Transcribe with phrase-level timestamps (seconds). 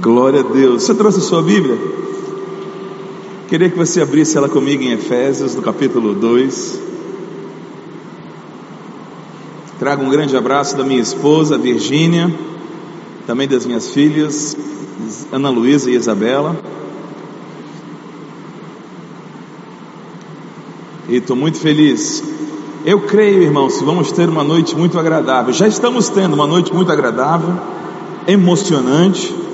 [0.00, 0.82] Glória a Deus.
[0.82, 1.78] Você trouxe a sua Bíblia?
[3.48, 6.80] Queria que você abrisse ela comigo em Efésios, no capítulo 2.
[9.78, 12.32] Trago um grande abraço da minha esposa, Virgínia,
[13.26, 14.56] também das minhas filhas,
[15.30, 16.56] Ana Luísa e Isabela.
[21.08, 22.22] E estou muito feliz.
[22.84, 25.52] Eu creio, irmãos, que vamos ter uma noite muito agradável.
[25.52, 27.54] Já estamos tendo uma noite muito agradável,
[28.26, 29.45] emocionante.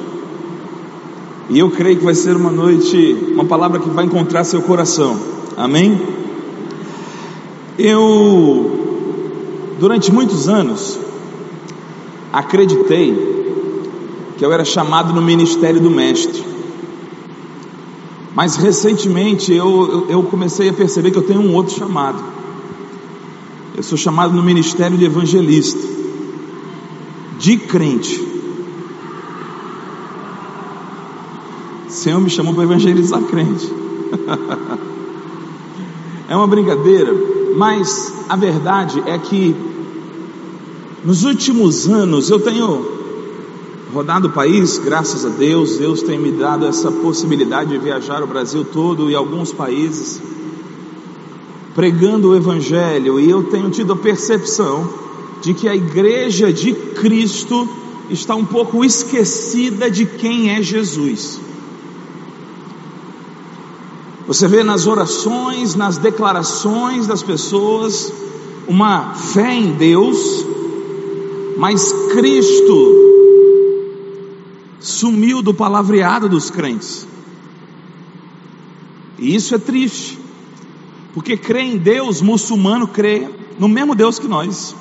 [1.52, 2.96] E eu creio que vai ser uma noite,
[3.34, 5.20] uma palavra que vai encontrar seu coração.
[5.54, 6.00] Amém?
[7.78, 10.98] Eu, durante muitos anos,
[12.32, 13.12] acreditei
[14.38, 16.42] que eu era chamado no ministério do Mestre.
[18.34, 22.24] Mas recentemente eu, eu comecei a perceber que eu tenho um outro chamado.
[23.76, 25.86] Eu sou chamado no ministério de evangelista,
[27.38, 28.31] de crente.
[32.02, 33.72] Senhor me chamou para evangelizar crente.
[36.28, 37.14] é uma brincadeira,
[37.56, 39.54] mas a verdade é que
[41.04, 42.84] nos últimos anos eu tenho
[43.94, 48.26] rodado o país, graças a Deus, Deus tem me dado essa possibilidade de viajar o
[48.26, 50.20] Brasil todo e alguns países
[51.76, 54.88] pregando o evangelho, e eu tenho tido a percepção
[55.40, 57.68] de que a igreja de Cristo
[58.10, 61.51] está um pouco esquecida de quem é Jesus.
[64.26, 68.12] Você vê nas orações, nas declarações das pessoas,
[68.68, 70.46] uma fé em Deus,
[71.56, 73.10] mas Cristo
[74.78, 77.06] sumiu do palavreado dos crentes.
[79.18, 80.18] E isso é triste,
[81.14, 84.74] porque crer em Deus, muçulmano crê no mesmo Deus que nós.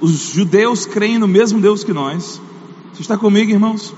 [0.00, 2.40] Os judeus creem no mesmo Deus que nós.
[2.92, 3.92] Você está comigo, irmãos?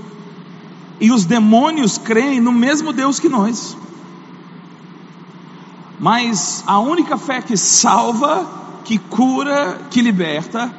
[1.02, 3.76] E os demônios creem no mesmo Deus que nós.
[5.98, 10.72] Mas a única fé que salva, que cura, que liberta,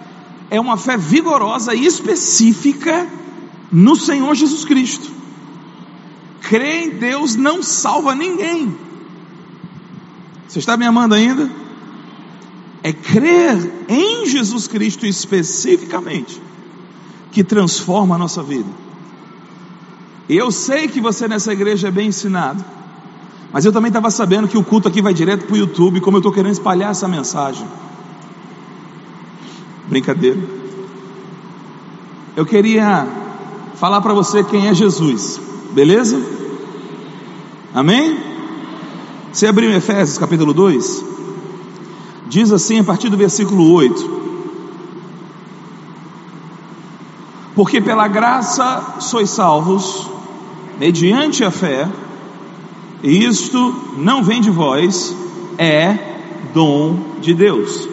[0.50, 3.06] é uma fé vigorosa e específica
[3.70, 5.12] no Senhor Jesus Cristo.
[6.40, 8.74] Crer em Deus não salva ninguém.
[10.48, 11.52] Você está me amando ainda?
[12.82, 16.42] É crer em Jesus Cristo especificamente
[17.30, 18.93] que transforma a nossa vida.
[20.30, 22.64] Eu sei que você nessa igreja é bem ensinado.
[23.52, 26.18] Mas eu também estava sabendo que o culto aqui vai direto para o YouTube, como
[26.18, 27.68] eu estou querendo espalhar essa mensagem.
[29.88, 30.40] Brincadeira.
[32.36, 33.06] Eu queria
[33.76, 35.40] falar para você quem é Jesus,
[35.72, 36.20] beleza?
[37.76, 38.18] Amém?
[39.32, 41.06] Você abriu Efésios capítulo 2?
[42.28, 44.22] Diz assim a partir do versículo 8:
[47.54, 50.13] Porque pela graça sois salvos
[50.80, 51.90] mediante a fé,
[53.02, 55.16] e isto não vem de vós,
[55.58, 55.98] é
[56.54, 57.88] dom de Deus.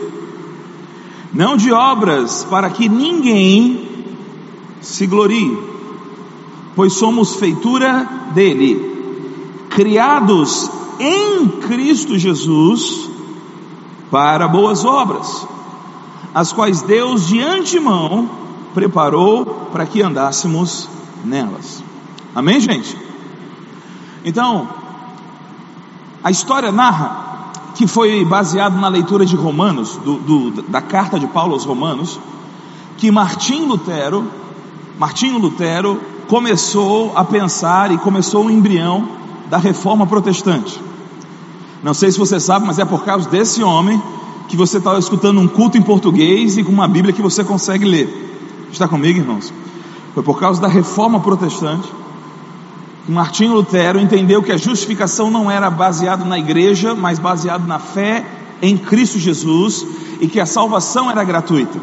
[1.32, 3.88] Não de obras, para que ninguém
[4.80, 5.58] se glorie,
[6.74, 8.90] pois somos feitura dele,
[9.70, 13.08] criados em Cristo Jesus
[14.10, 15.46] para boas obras,
[16.34, 18.28] as quais Deus de antemão
[18.74, 20.88] preparou para que andássemos
[21.24, 21.89] nelas.
[22.34, 22.96] Amém, gente?
[24.24, 24.68] Então,
[26.22, 27.28] a história narra
[27.74, 32.20] que foi baseado na leitura de Romanos, do, do, da carta de Paulo aos Romanos,
[32.98, 34.30] que Martim Lutero,
[34.98, 39.08] Martinho Lutero começou a pensar e começou o embrião
[39.48, 40.80] da reforma protestante.
[41.82, 44.00] Não sei se você sabe, mas é por causa desse homem
[44.48, 47.84] que você está escutando um culto em português e com uma Bíblia que você consegue
[47.84, 48.68] ler.
[48.70, 49.52] Está comigo, irmãos?
[50.14, 51.99] Foi por causa da reforma protestante
[53.08, 58.24] Martinho Lutero entendeu que a justificação não era baseado na igreja, mas baseado na fé
[58.62, 59.84] em Cristo Jesus
[60.20, 61.80] e que a salvação era gratuita.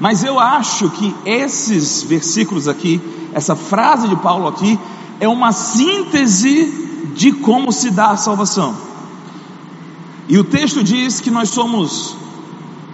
[0.00, 3.00] Mas eu acho que esses versículos aqui,
[3.32, 4.78] essa frase de Paulo aqui,
[5.20, 8.74] é uma síntese de como se dá a salvação.
[10.28, 12.16] E o texto diz que nós somos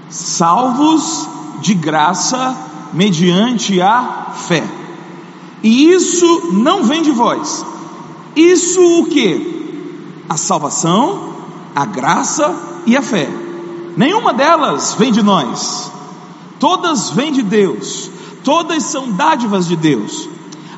[0.09, 1.29] salvos
[1.61, 2.57] de graça
[2.93, 4.78] mediante a fé.
[5.63, 7.65] E isso não vem de vós.
[8.37, 10.15] Isso o que?
[10.29, 11.35] A salvação,
[11.75, 12.55] a graça
[12.87, 13.29] e a fé.
[13.97, 15.91] Nenhuma delas vem de nós.
[16.61, 18.11] Todas vêm de Deus.
[18.45, 20.29] Todas são dádivas de Deus.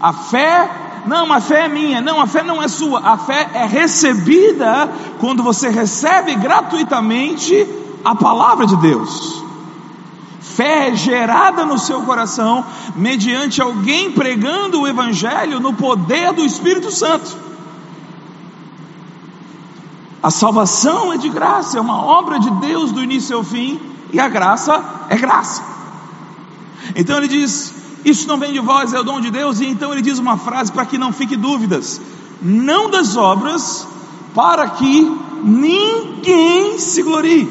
[0.01, 0.71] A fé
[1.07, 2.01] não, a fé é minha.
[2.01, 3.01] Não, a fé não é sua.
[3.01, 7.67] A fé é recebida quando você recebe gratuitamente
[8.05, 9.40] a palavra de Deus.
[10.57, 12.65] Fé é gerada no seu coração
[12.95, 17.37] mediante alguém pregando o Evangelho no poder do Espírito Santo.
[20.23, 23.81] A salvação é de graça, é uma obra de Deus do início ao fim,
[24.13, 25.63] e a graça é graça.
[26.95, 27.73] Então ele diz:
[28.05, 29.61] Isso não vem de vós, é o dom de Deus.
[29.61, 32.01] E então ele diz uma frase para que não fique dúvidas:
[32.43, 33.89] Não das obras,
[34.35, 35.11] para que
[35.43, 37.49] ninguém se glorie.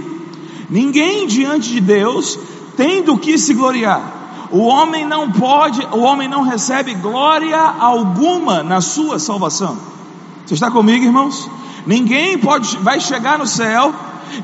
[0.70, 2.38] Ninguém diante de Deus
[2.80, 4.48] tem do que se gloriar.
[4.50, 9.78] O homem não pode, o homem não recebe glória alguma na sua salvação.
[10.46, 11.50] Você está comigo, irmãos?
[11.86, 13.94] Ninguém pode, vai chegar no céu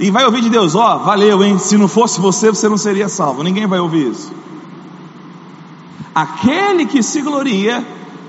[0.02, 1.58] e vai ouvir de Deus: Ó, oh, valeu, hein?
[1.58, 3.42] Se não fosse você, você não seria salvo.
[3.42, 4.34] Ninguém vai ouvir isso.
[6.14, 7.86] Aquele que se gloria,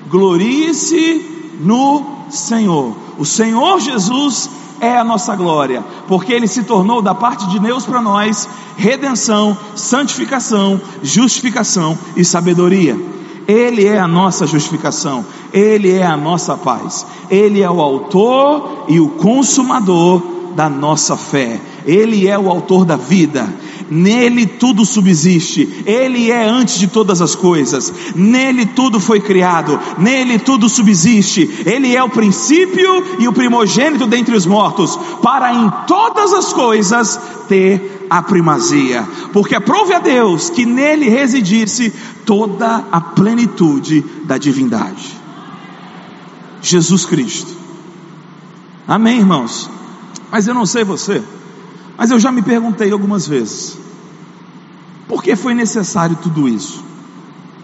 [0.08, 2.96] glorie-se no Senhor.
[3.18, 4.48] O Senhor Jesus
[4.80, 9.56] é a nossa glória, porque ele se tornou da parte de Deus para nós redenção,
[9.74, 12.96] santificação, justificação e sabedoria.
[13.46, 18.98] Ele é a nossa justificação, Ele é a nossa paz, Ele é o autor e
[18.98, 20.20] o consumador
[20.56, 23.48] da nossa fé, Ele é o autor da vida,
[23.90, 30.38] nele tudo subsiste, Ele é antes de todas as coisas, nele tudo foi criado, nele
[30.38, 36.32] tudo subsiste, Ele é o princípio e o primogênito dentre os mortos, para em todas
[36.32, 37.18] as coisas
[37.48, 41.92] ter a primazia, porque aprove a Deus que nele residisse
[42.24, 45.16] toda a plenitude da divindade.
[46.62, 47.54] Jesus Cristo.
[48.86, 49.70] Amém, irmãos?
[50.30, 51.22] Mas eu não sei você,
[51.96, 53.78] mas eu já me perguntei algumas vezes:
[55.08, 56.84] por que foi necessário tudo isso?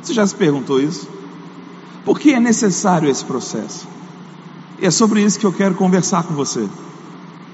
[0.03, 1.09] Você já se perguntou isso?
[2.05, 3.87] Por que é necessário esse processo?
[4.81, 6.69] E é sobre isso que eu quero conversar com você.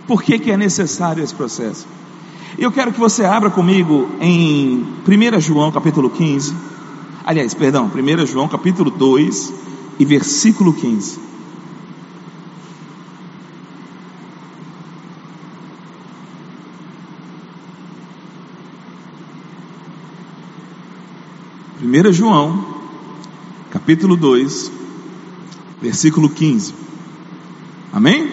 [0.06, 1.86] Por que, que é necessário esse processo?
[2.58, 6.54] Eu quero que você abra comigo em 1 João capítulo 15.
[7.24, 9.52] Aliás, perdão, 1 João capítulo 2
[9.98, 11.27] e versículo 15.
[21.88, 22.66] Primeira João,
[23.70, 24.70] capítulo 2,
[25.80, 26.74] versículo 15.
[27.90, 28.30] Amém?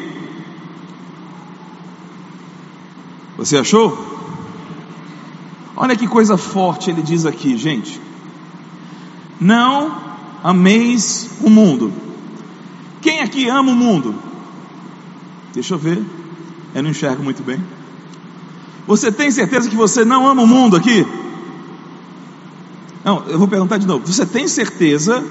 [3.37, 3.97] Você achou?
[5.73, 8.01] Olha que coisa forte ele diz aqui, gente.
[9.39, 10.01] Não
[10.43, 11.93] ameis o mundo.
[13.01, 14.15] Quem aqui ama o mundo?
[15.53, 16.03] Deixa eu ver.
[16.73, 17.63] Eu não enxergo muito bem.
[18.85, 21.07] Você tem certeza que você não ama o mundo aqui?
[23.05, 24.03] Não, eu vou perguntar de novo.
[24.07, 25.23] Você tem certeza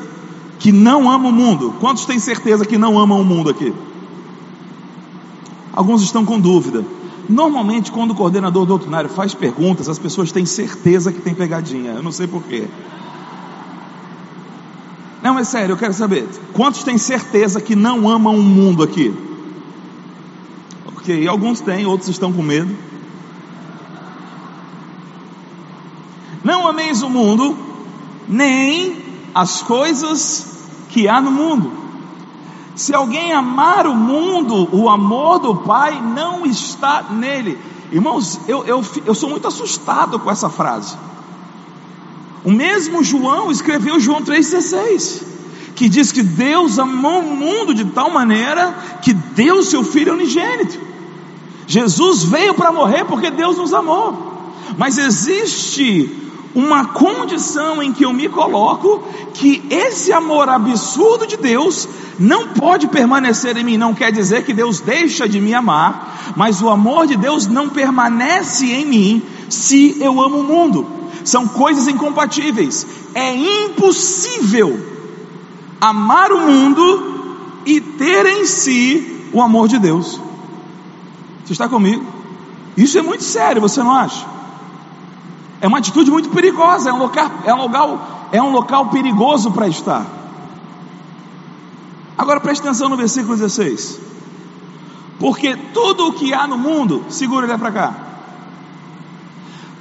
[0.60, 1.74] que não ama o mundo?
[1.80, 3.74] Quantos têm certeza que não amam o mundo aqui?
[5.72, 6.84] Alguns estão com dúvida.
[7.28, 11.94] Normalmente, quando o coordenador doutrinário faz perguntas, as pessoas têm certeza que tem pegadinha.
[11.94, 12.68] Eu não sei porquê.
[15.20, 16.28] Não, é sério, eu quero saber.
[16.52, 19.12] Quantos têm certeza que não amam o mundo aqui?
[20.94, 22.72] Ok, alguns têm, outros estão com medo.
[26.44, 27.56] Não ameis o mundo,
[28.28, 29.02] nem
[29.34, 31.72] as coisas que há no mundo.
[32.74, 37.58] Se alguém amar o mundo, o amor do Pai não está nele.
[37.90, 40.96] Irmãos, eu, eu, eu sou muito assustado com essa frase.
[42.44, 45.22] O mesmo João escreveu João 3,16,
[45.74, 50.78] que diz que Deus amou o mundo de tal maneira que deu seu Filho unigênito.
[51.66, 54.52] Jesus veio para morrer porque Deus nos amou.
[54.76, 56.23] Mas existe
[56.54, 59.02] uma condição em que eu me coloco
[59.34, 63.76] que esse amor absurdo de Deus não pode permanecer em mim.
[63.76, 67.68] Não quer dizer que Deus deixa de me amar, mas o amor de Deus não
[67.68, 70.86] permanece em mim se eu amo o mundo.
[71.24, 72.86] São coisas incompatíveis.
[73.14, 74.78] É impossível
[75.80, 80.20] amar o mundo e ter em si o amor de Deus.
[81.44, 82.04] Você está comigo?
[82.76, 84.26] Isso é muito sério, você não acha?
[85.64, 89.50] É uma atitude muito perigosa, é um local, é um local, é um local perigoso
[89.50, 90.04] para estar.
[92.18, 93.98] Agora preste atenção no versículo 16.
[95.18, 97.94] Porque tudo o que há no mundo, segura ele para cá.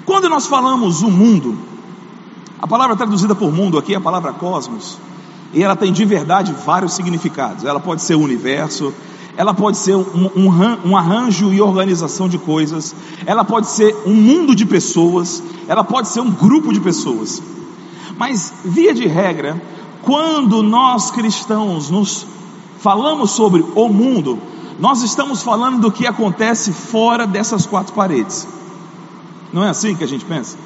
[0.06, 1.60] Quando nós falamos o mundo,
[2.62, 4.98] a palavra traduzida por mundo aqui é a palavra cosmos,
[5.52, 7.66] e ela tem de verdade vários significados.
[7.66, 8.94] Ela pode ser o universo,
[9.36, 14.13] ela pode ser um, um, um, arranjo e organização de coisas, ela pode ser um
[14.13, 17.42] mundo de pessoas, ela pode ser um grupo de pessoas.
[18.18, 19.62] Mas, via de regra,
[20.04, 22.28] quando nós cristãos nos
[22.78, 24.38] falamos sobre o mundo,
[24.80, 28.48] nós estamos falando do que acontece fora dessas quatro paredes.
[29.52, 30.58] Não é assim que a gente pensa?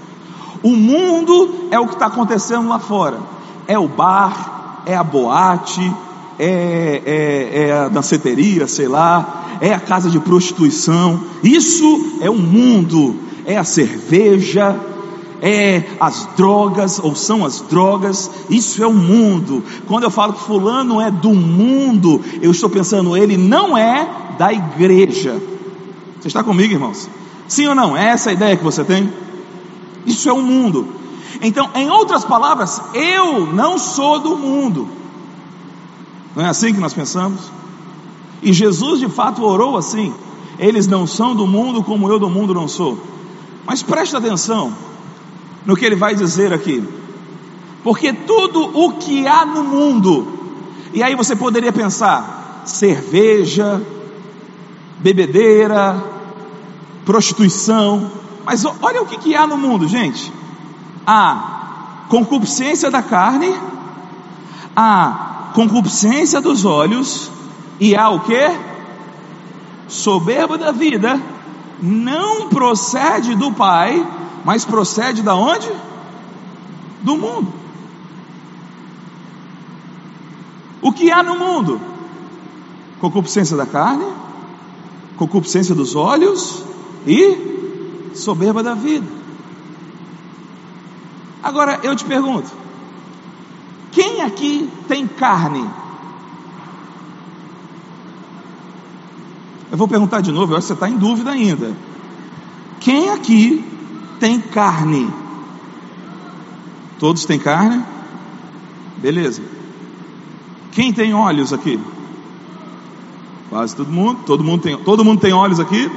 [0.64, 3.20] O mundo é o que está acontecendo lá fora.
[3.68, 5.94] É o bar, é a boate,
[6.40, 11.22] é, é, é a danceteria, sei lá, é a casa de prostituição.
[11.44, 13.16] Isso é o mundo,
[13.46, 14.80] é a cerveja,
[15.42, 19.64] é as drogas, ou são as drogas, isso é o mundo.
[19.88, 24.52] Quando eu falo que fulano é do mundo, eu estou pensando, ele não é da
[24.52, 25.42] igreja.
[26.20, 27.10] Você está comigo, irmãos?
[27.48, 27.96] Sim ou não?
[27.96, 29.12] É essa a ideia que você tem?
[30.06, 30.88] Isso é o mundo.
[31.42, 34.97] Então, em outras palavras, eu não sou do mundo.
[36.38, 37.52] Não é assim que nós pensamos?
[38.44, 40.14] E Jesus de fato orou assim:
[40.60, 43.00] eles não são do mundo como eu do mundo não sou.
[43.66, 44.72] Mas preste atenção,
[45.66, 46.88] no que ele vai dizer aqui.
[47.84, 50.28] Porque tudo o que há no mundo,
[50.94, 53.82] e aí você poderia pensar: cerveja,
[55.00, 56.00] bebedeira,
[57.04, 58.12] prostituição,
[58.46, 60.32] mas olha o que, que há no mundo, gente:
[61.04, 63.52] a concupiscência da carne,
[64.76, 67.32] a concupiscência dos olhos,
[67.80, 68.58] e há o que?
[69.88, 71.20] Soberba da vida,
[71.82, 74.06] não procede do Pai,
[74.44, 75.70] mas procede da onde?
[77.02, 77.54] Do mundo.
[80.82, 81.80] O que há no mundo?
[83.00, 84.06] Concupiscência da carne,
[85.18, 86.64] concupiscência dos olhos
[87.06, 89.06] e soberba da vida.
[91.42, 92.52] Agora eu te pergunto:
[93.98, 95.68] quem aqui tem carne?
[99.72, 101.76] Eu vou perguntar de novo, eu acho que você está em dúvida ainda.
[102.80, 103.66] Quem aqui
[104.20, 105.12] tem carne.
[107.00, 107.84] Todos têm carne?
[108.98, 109.42] Beleza.
[110.74, 111.80] Quem tem olhos aqui?
[113.50, 114.20] Quase todo mundo.
[114.28, 115.90] Todo mundo tem, todo mundo tem olhos aqui?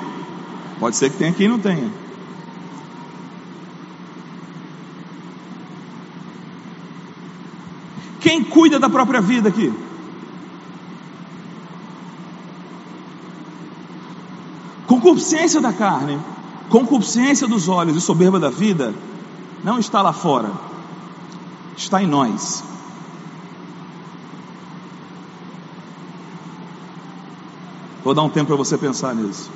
[0.78, 1.90] Pode ser que tenha aqui e não tenha.
[8.44, 9.72] Cuida da própria vida aqui?
[14.86, 16.18] Concupiscência da carne
[16.70, 18.94] Concupiscência dos olhos e soberba da vida
[19.64, 20.52] não está lá fora,
[21.76, 22.62] está em nós.
[28.04, 29.50] Vou dar um tempo para você pensar nisso.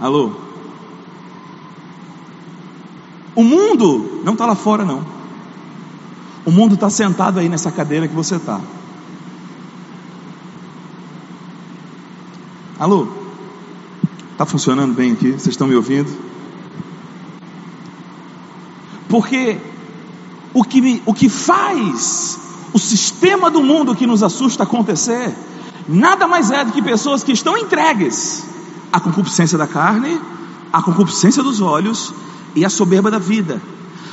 [0.00, 0.32] Alô?
[3.36, 5.04] O mundo não está lá fora, não.
[6.48, 8.58] O mundo está sentado aí nessa cadeira que você está.
[12.78, 13.06] Alô?
[14.32, 15.32] Está funcionando bem aqui?
[15.32, 16.10] Vocês estão me ouvindo?
[19.10, 19.60] Porque
[20.54, 22.38] o que, o que faz
[22.72, 25.36] o sistema do mundo que nos assusta acontecer,
[25.86, 28.42] nada mais é do que pessoas que estão entregues
[28.90, 30.18] à concupiscência da carne,
[30.72, 32.14] à concupiscência dos olhos
[32.56, 33.60] e à soberba da vida.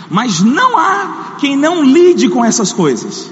[0.09, 3.31] Mas não há quem não lide com essas coisas.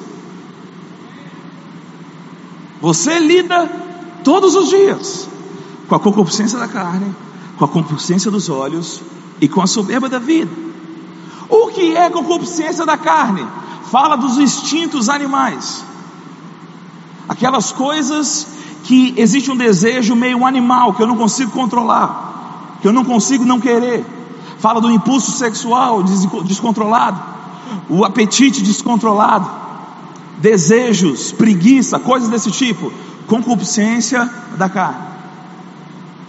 [2.82, 3.70] Você lida
[4.24, 5.28] todos os dias
[5.88, 7.14] com a concupiscência da carne,
[7.58, 9.02] com a concupiscência dos olhos
[9.40, 10.52] e com a soberba da vida.
[11.50, 13.46] O que é concupiscência da carne?
[13.92, 15.84] Fala dos instintos animais,
[17.30, 18.48] aquelas coisas
[18.84, 23.46] que existe um desejo meio animal que eu não consigo controlar, que eu não consigo
[23.46, 24.06] não querer.
[24.64, 26.02] Fala do impulso sexual
[26.46, 27.20] descontrolado,
[27.90, 29.46] o apetite descontrolado,
[30.38, 32.90] desejos, preguiça, coisas desse tipo,
[33.28, 35.04] concupiscência da carne.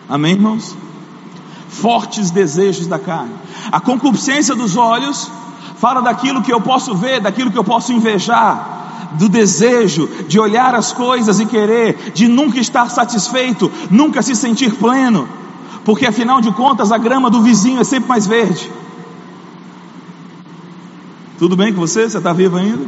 [0.09, 0.77] Amém, irmãos?
[1.69, 3.35] Fortes desejos da carne.
[3.71, 5.31] A concupiscência dos olhos
[5.77, 10.75] fala daquilo que eu posso ver, daquilo que eu posso invejar, do desejo de olhar
[10.75, 15.29] as coisas e querer, de nunca estar satisfeito, nunca se sentir pleno,
[15.85, 18.71] porque afinal de contas a grama do vizinho é sempre mais verde.
[21.39, 22.09] Tudo bem com você?
[22.09, 22.87] Você está vivo ainda?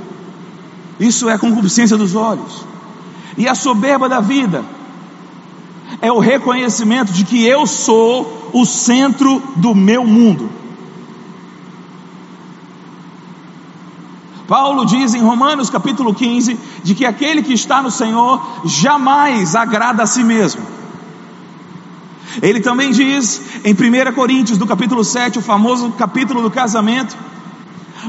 [0.98, 2.64] Isso é a concupiscência dos olhos.
[3.36, 4.64] E a soberba da vida
[6.00, 10.48] é o reconhecimento de que eu sou o centro do meu mundo.
[14.46, 20.04] Paulo diz em Romanos capítulo 15 de que aquele que está no Senhor jamais agrada
[20.04, 20.75] a si mesmo.
[22.42, 27.16] Ele também diz em 1 Coríntios, do capítulo 7, o famoso capítulo do casamento: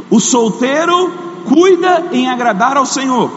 [0.10, 1.12] o solteiro
[1.46, 3.31] cuida em agradar ao Senhor,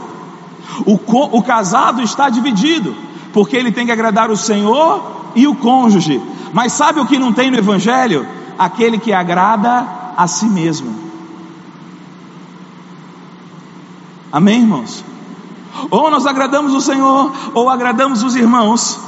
[0.84, 0.98] o,
[1.38, 6.20] o casado está dividido porque ele tem que agradar o Senhor e o cônjuge.
[6.52, 8.26] Mas sabe o que não tem no Evangelho?
[8.58, 10.94] Aquele que agrada a si mesmo.
[14.32, 15.04] Amém, irmãos?
[15.90, 18.98] Ou nós agradamos o Senhor, ou agradamos os irmãos.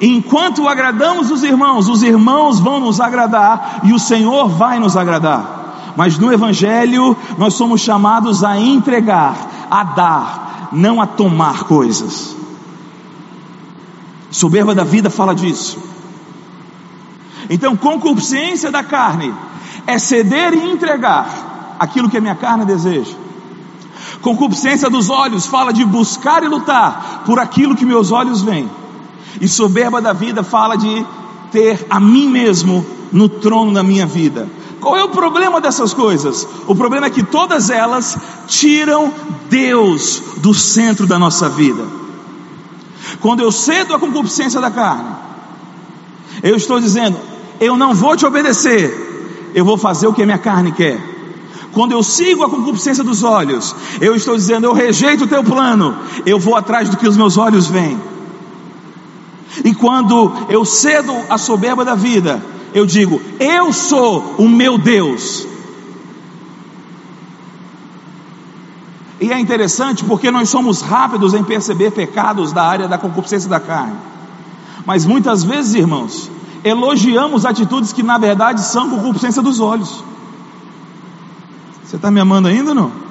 [0.00, 5.94] Enquanto agradamos os irmãos, os irmãos vão nos agradar e o Senhor vai nos agradar.
[5.96, 9.36] Mas no Evangelho nós somos chamados a entregar,
[9.70, 12.36] a dar, não a tomar coisas.
[14.30, 15.78] Soberba da vida fala disso.
[17.48, 19.32] Então, concupiscência da carne
[19.86, 23.14] é ceder e entregar aquilo que a minha carne deseja.
[24.20, 28.68] Concupiscência dos olhos fala de buscar e lutar por aquilo que meus olhos veem.
[29.40, 31.06] E soberba da vida fala de
[31.50, 34.48] ter a mim mesmo no trono da minha vida.
[34.80, 36.46] Qual é o problema dessas coisas?
[36.66, 38.16] O problema é que todas elas
[38.46, 39.12] tiram
[39.48, 41.84] Deus do centro da nossa vida.
[43.20, 45.10] Quando eu cedo a concupiscência da carne,
[46.42, 47.16] eu estou dizendo:
[47.60, 51.00] eu não vou te obedecer, eu vou fazer o que a minha carne quer.
[51.72, 55.96] Quando eu sigo a concupiscência dos olhos, eu estou dizendo: eu rejeito o teu plano,
[56.24, 57.98] eu vou atrás do que os meus olhos veem.
[59.64, 62.42] E quando eu cedo a soberba da vida,
[62.74, 65.46] eu digo: eu sou o meu Deus.
[69.20, 73.58] E é interessante porque nós somos rápidos em perceber pecados da área da concupiscência da
[73.58, 73.96] carne.
[74.84, 76.30] Mas muitas vezes, irmãos,
[76.62, 80.04] elogiamos atitudes que na verdade são concupiscência dos olhos.
[81.82, 83.05] Você está me amando ainda não?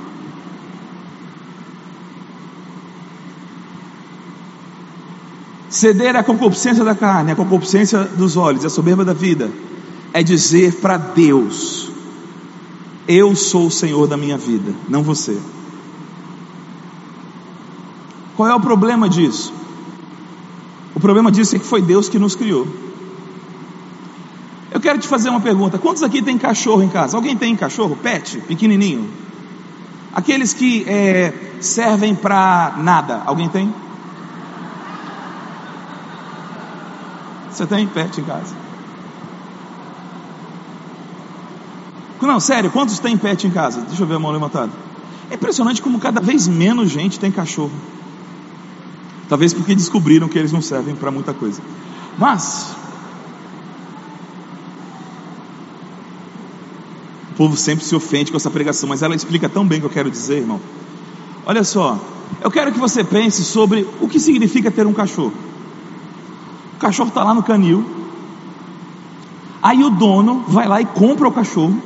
[5.76, 9.52] Ceder à concupiscência da carne, à concupiscência dos olhos, à soberba da vida,
[10.14, 11.92] é dizer para Deus:
[13.06, 15.38] Eu sou o Senhor da minha vida, não você.
[18.38, 19.54] Qual é o problema disso?
[20.96, 22.66] O problema disso é que foi Deus que nos criou.
[24.72, 27.18] Eu quero te fazer uma pergunta: quantos aqui tem cachorro em casa?
[27.18, 27.98] Alguém tem cachorro?
[28.02, 29.10] Pet, pequenininho?
[30.14, 33.85] Aqueles que é, servem para nada, alguém tem?
[37.56, 38.54] Você tem pet em casa?
[42.22, 43.80] Não, sério, quantos tem pet em casa?
[43.82, 44.74] Deixa eu ver a mão levantada.
[45.32, 47.72] É impressionante como cada vez menos gente tem cachorro.
[49.30, 51.62] Talvez porque descobriram que eles não servem para muita coisa.
[52.18, 52.76] Mas,
[57.32, 59.88] o povo sempre se ofende com essa pregação, mas ela explica tão bem o que
[59.88, 60.60] eu quero dizer, irmão.
[61.46, 61.98] Olha só,
[62.42, 65.45] eu quero que você pense sobre o que significa ter um cachorro.
[66.86, 67.84] Cachorro está lá no canil,
[69.60, 71.82] aí o dono vai lá e compra o cachorro,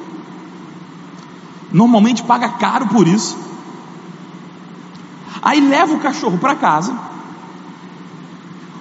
[1.71, 3.37] normalmente paga caro por isso,
[5.41, 6.93] aí leva o cachorro para casa,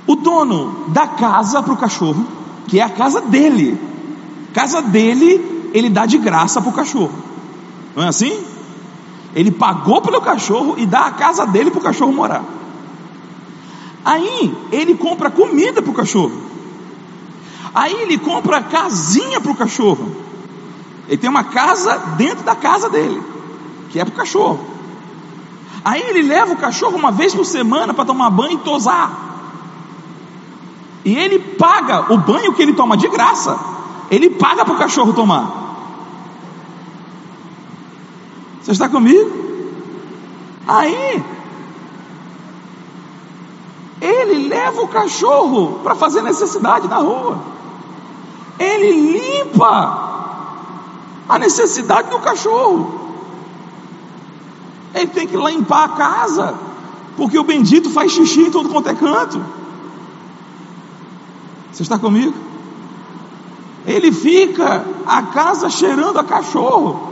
[0.09, 2.27] o dono dá casa para o cachorro,
[2.67, 3.81] que é a casa dele.
[4.53, 7.13] Casa dele, ele dá de graça para o cachorro.
[7.95, 8.45] Não é assim?
[9.37, 12.58] Ele pagou pelo cachorro e dá a casa dele para o cachorro morar.
[14.09, 16.33] Aí ele compra comida para o cachorro.
[17.75, 20.17] Aí ele compra casinha para o cachorro.
[21.07, 23.23] Ele tem uma casa dentro da casa dele,
[23.91, 24.65] que é para o cachorro.
[25.85, 29.13] Aí ele leva o cachorro uma vez por semana para tomar banho e tosar.
[31.05, 33.59] E ele paga o banho que ele toma de graça.
[34.11, 35.53] Ele paga para o cachorro tomar.
[38.63, 39.31] Você está comigo?
[40.67, 41.23] Aí,
[44.01, 47.39] ele leva o cachorro para fazer necessidade na rua.
[48.59, 50.09] Ele limpa
[51.29, 52.99] a necessidade do cachorro.
[54.95, 56.55] Ele tem que limpar a casa,
[57.17, 59.43] porque o bendito faz xixi em todo quanto é canto.
[61.73, 62.35] Você está comigo?
[63.87, 67.09] Ele fica a casa cheirando a cachorro.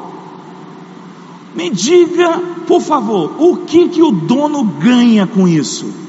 [1.54, 5.86] Me diga, por favor, o que que o dono ganha com isso?
[5.86, 6.06] O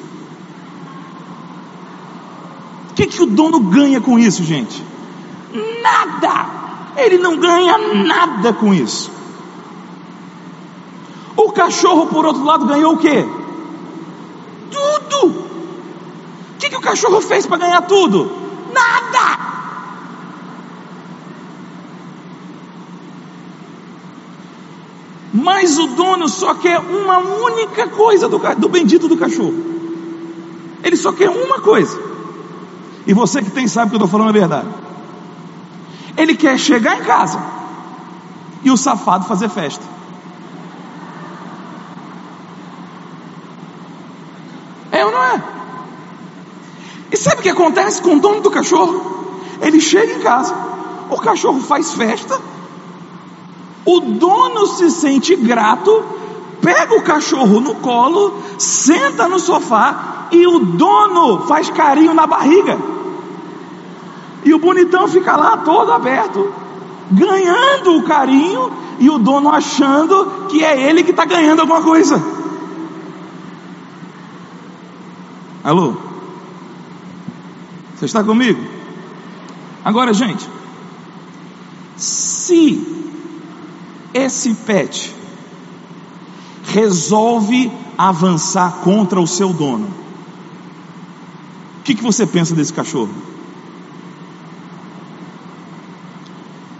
[2.98, 4.84] que que o dono ganha com isso, gente?
[5.84, 6.48] Nada.
[6.98, 9.12] Ele não ganha nada com isso.
[11.36, 13.24] O cachorro, por outro lado, ganhou o quê?
[14.72, 15.28] Tudo.
[15.28, 18.32] O que, que o cachorro fez para ganhar tudo?
[18.74, 19.46] Nada!
[25.32, 29.54] Mas o dono só quer uma única coisa do, do bendito do cachorro.
[30.84, 32.17] Ele só quer uma coisa.
[33.08, 34.68] E você que tem sabe que eu estou falando a verdade.
[36.18, 37.40] Ele quer chegar em casa
[38.64, 39.84] e o safado fazer festa.
[44.92, 45.42] É ou não é?
[47.10, 49.40] E sabe o que acontece com o dono do cachorro?
[49.62, 50.54] Ele chega em casa,
[51.10, 52.38] o cachorro faz festa,
[53.86, 56.04] o dono se sente grato,
[56.62, 62.97] pega o cachorro no colo, senta no sofá e o dono faz carinho na barriga.
[64.46, 66.54] E o bonitão fica lá todo aberto,
[67.12, 72.22] ganhando o carinho, e o dono achando que é ele que está ganhando alguma coisa.
[75.64, 75.96] Alô?
[77.96, 78.64] Você está comigo?
[79.84, 80.48] Agora, gente,
[81.96, 82.86] se
[84.14, 85.14] esse pet
[86.64, 89.88] resolve avançar contra o seu dono,
[91.80, 93.10] o que, que você pensa desse cachorro?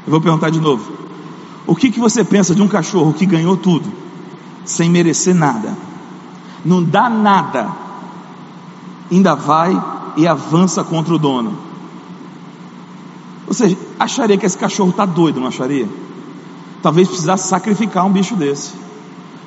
[0.08, 0.90] Eu vou perguntar de novo.
[1.68, 3.92] O que, que você pensa de um cachorro que ganhou tudo,
[4.64, 5.76] sem merecer nada,
[6.64, 7.70] não dá nada,
[9.12, 9.78] ainda vai
[10.16, 11.58] e avança contra o dono?
[13.48, 15.90] Você acharia que esse cachorro está doido, não acharia?
[16.82, 18.72] Talvez precisasse sacrificar um bicho desse,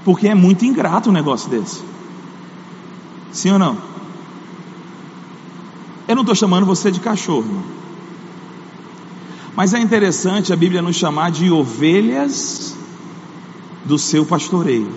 [0.05, 1.81] porque é muito ingrato um negócio desse.
[3.33, 3.79] Sim ou não?
[6.07, 7.81] Eu não estou chamando você de cachorro, irmão.
[9.61, 12.75] Mas é interessante a Bíblia nos chamar de ovelhas
[13.85, 14.89] do seu pastoreio.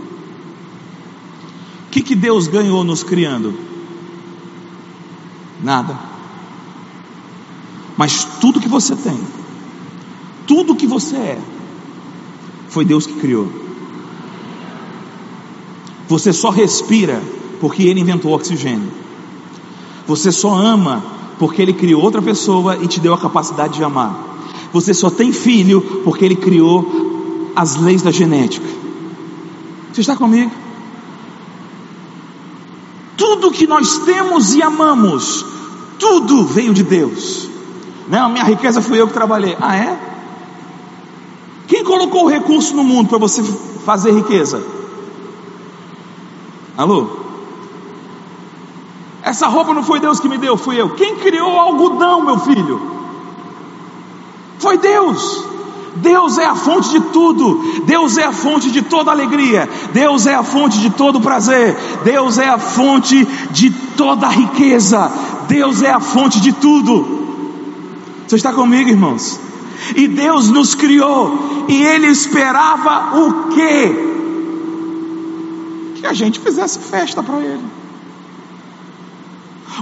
[1.85, 3.53] O que, que Deus ganhou nos criando?
[5.61, 5.99] Nada.
[7.97, 9.19] Mas tudo que você tem,
[10.47, 11.41] tudo que você é,
[12.69, 13.51] foi Deus que criou.
[16.07, 17.21] Você só respira
[17.59, 18.93] porque Ele inventou o oxigênio.
[20.07, 21.03] Você só ama
[21.37, 24.31] porque Ele criou outra pessoa e te deu a capacidade de amar.
[24.73, 28.67] Você só tem filho porque ele criou as leis da genética.
[29.93, 30.51] Você está comigo?
[33.15, 35.45] Tudo que nós temos e amamos,
[35.99, 37.47] tudo veio de Deus.
[38.09, 39.55] Não, minha riqueza fui eu que trabalhei.
[39.61, 39.99] Ah, é?
[41.67, 43.43] Quem colocou o recurso no mundo para você
[43.85, 44.63] fazer riqueza?
[46.75, 47.21] Alô?
[49.21, 50.89] Essa roupa não foi Deus que me deu, fui eu.
[50.95, 52.92] Quem criou o algodão, meu filho?
[54.73, 55.45] Foi Deus.
[55.97, 60.33] Deus é a fonte de tudo, Deus é a fonte de toda alegria, Deus é
[60.33, 65.11] a fonte de todo prazer, Deus é a fonte de toda riqueza,
[65.47, 67.05] Deus é a fonte de tudo.
[68.27, 69.39] Você está comigo, irmãos?
[69.95, 73.95] E Deus nos criou, e Ele esperava o quê?
[75.97, 77.82] Que a gente fizesse festa para Ele.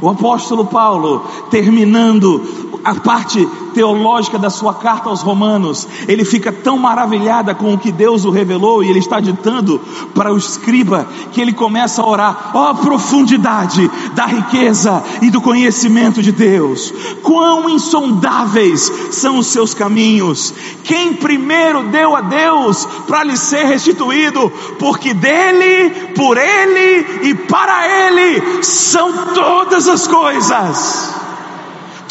[0.02, 6.78] O apóstolo Paulo, terminando a parte teológica da sua carta aos Romanos, ele fica tão
[6.78, 9.80] maravilhada com o que Deus o revelou e ele está ditando
[10.14, 15.42] para o escriba que ele começa a orar: ó oh, profundidade da riqueza e do
[15.42, 20.54] conhecimento de Deus, quão insondáveis são os seus caminhos.
[20.84, 27.88] Quem primeiro deu a Deus para lhe ser restituído, porque dele, por ele e para
[27.88, 31.22] ele são todas as coisas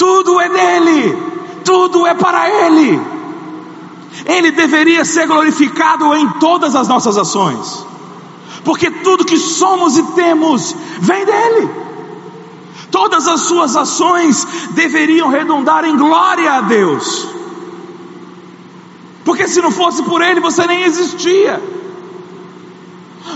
[0.01, 1.23] tudo é dele,
[1.63, 2.99] tudo é para ele.
[4.25, 7.87] Ele deveria ser glorificado em todas as nossas ações,
[8.65, 11.71] porque tudo que somos e temos vem dele.
[12.91, 17.29] Todas as suas ações deveriam redundar em glória a Deus,
[19.23, 21.63] porque se não fosse por ele, você nem existia.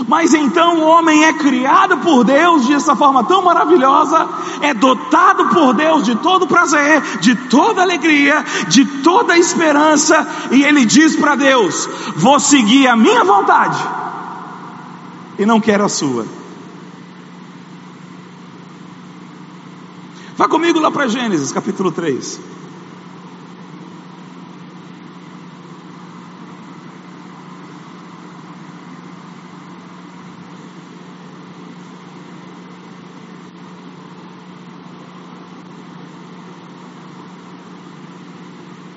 [0.07, 4.27] Mas então o homem é criado por Deus de essa forma tão maravilhosa,
[4.61, 10.85] é dotado por Deus de todo prazer, de toda alegria, de toda esperança, e ele
[10.85, 13.77] diz para Deus: Vou seguir a minha vontade
[15.37, 16.25] e não quero a sua.
[20.37, 22.54] Vá comigo lá para Gênesis capítulo 3.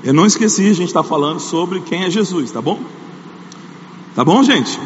[0.09, 2.81] Eu não esqueci, a gente está falando sobre quem é Jesus, tá bom?
[4.15, 4.81] Tá bom, gente?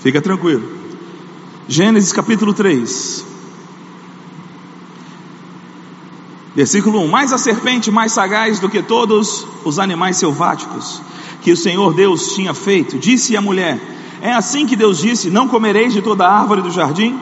[0.00, 0.66] Fica tranquilo.
[1.68, 3.26] Gênesis capítulo 3.
[6.56, 11.02] Versículo 1: Mais a serpente, mais sagaz do que todos os animais selváticos
[11.42, 13.78] que o Senhor Deus tinha feito, disse a mulher:
[14.22, 17.20] É assim que Deus disse: Não comereis de toda árvore do jardim?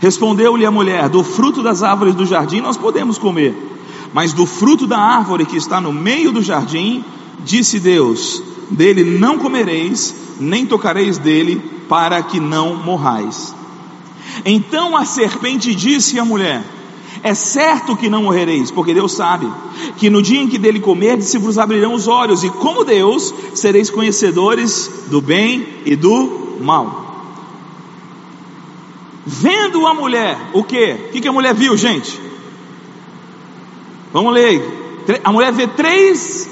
[0.00, 3.75] Respondeu-lhe a mulher: Do fruto das árvores do jardim nós podemos comer
[4.16, 7.04] mas do fruto da árvore que está no meio do jardim,
[7.44, 13.54] disse Deus: dele não comereis, nem tocareis dele, para que não morrais.
[14.42, 16.64] Então a serpente disse à mulher:
[17.22, 19.52] É certo que não morrereis, porque Deus sabe
[19.98, 23.34] que no dia em que dele comerdes se vos abrirão os olhos, e como Deus
[23.52, 27.04] sereis conhecedores do bem e do mal.
[29.26, 31.10] Vendo a mulher, o que?
[31.12, 32.24] O que a mulher viu, gente?
[34.16, 35.04] Vamos ler.
[35.22, 36.48] A mulher vê três,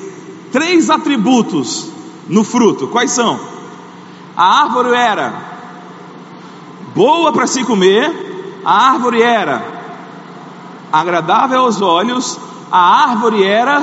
[0.52, 1.88] três atributos
[2.28, 2.88] no fruto.
[2.88, 3.40] Quais são?
[4.36, 5.32] A árvore era
[6.94, 9.64] boa para se comer, a árvore era
[10.92, 12.38] agradável aos olhos,
[12.70, 13.82] a árvore era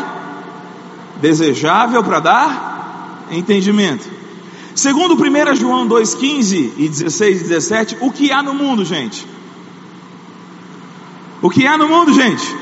[1.19, 4.07] desejável para dar entendimento.
[4.75, 9.25] Segundo 1 João 2,15 e 16 e 17, o que há no mundo, gente?
[11.41, 12.60] O que há no mundo, gente?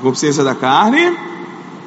[0.00, 1.16] Concupiscência da carne,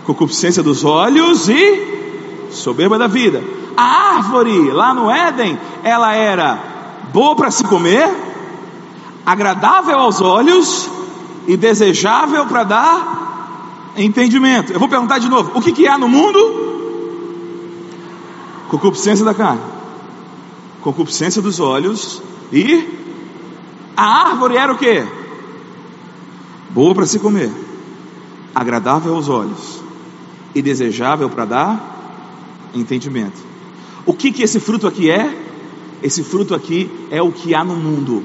[0.06, 3.42] concupiscência dos olhos e soberba da vida.
[3.78, 6.60] A árvore lá no Éden, ela era
[7.14, 8.10] boa para se comer,
[9.26, 10.90] agradável aos olhos
[11.48, 14.74] e desejável para dar entendimento.
[14.74, 16.60] Eu vou perguntar de novo: o que, que há no mundo?
[18.70, 19.62] Concupiscência da carne,
[20.82, 22.22] concupiscência dos olhos
[22.52, 23.00] e
[23.96, 25.06] a árvore era o que?
[26.70, 27.52] Boa para se comer,
[28.54, 29.82] agradável aos olhos
[30.54, 33.42] e desejável para dar entendimento.
[34.06, 35.38] O que que esse fruto aqui é?
[36.02, 38.24] Esse fruto aqui é o que há no mundo.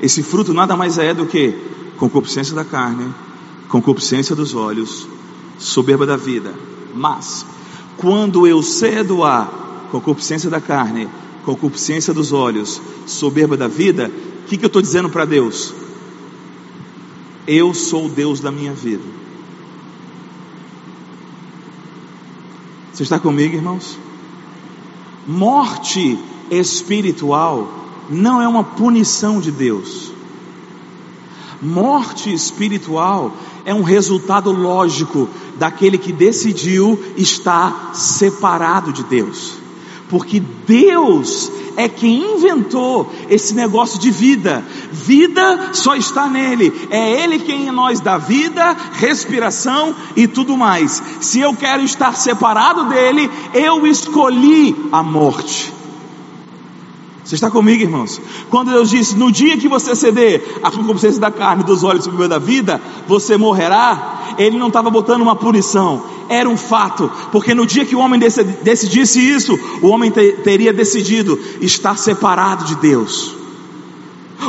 [0.00, 1.54] Esse fruto nada mais é do que
[1.96, 3.12] concupiscência da carne,
[3.68, 5.08] concupiscência dos olhos,
[5.58, 6.54] soberba da vida.
[6.94, 7.44] Mas
[7.96, 9.46] quando eu cedo a
[9.90, 11.08] concupiscência da carne,
[11.44, 14.10] concupiscência dos olhos, soberba da vida,
[14.44, 15.74] o que, que eu estou dizendo para Deus?
[17.46, 19.04] Eu sou o Deus da minha vida.
[22.92, 23.98] Você está comigo, irmãos?
[25.26, 26.18] Morte
[26.50, 27.68] espiritual
[28.08, 30.12] não é uma punição de Deus.
[31.60, 33.32] Morte espiritual
[33.64, 35.28] é um resultado lógico
[35.58, 39.65] daquele que decidiu estar separado de Deus.
[40.08, 44.64] Porque Deus é quem inventou esse negócio de vida.
[44.90, 46.72] Vida só está nele.
[46.90, 51.02] É Ele quem nós dá vida, respiração e tudo mais.
[51.20, 55.75] Se eu quero estar separado dele, eu escolhi a morte.
[57.26, 58.20] Você está comigo, irmãos?
[58.48, 62.28] Quando Deus disse: No dia que você ceder a concupiscência da carne, dos olhos do
[62.28, 64.34] da vida, você morrerá.
[64.38, 68.20] Ele não estava botando uma punição, era um fato, porque no dia que o homem
[68.20, 73.45] decidisse isso, o homem teria decidido estar separado de Deus.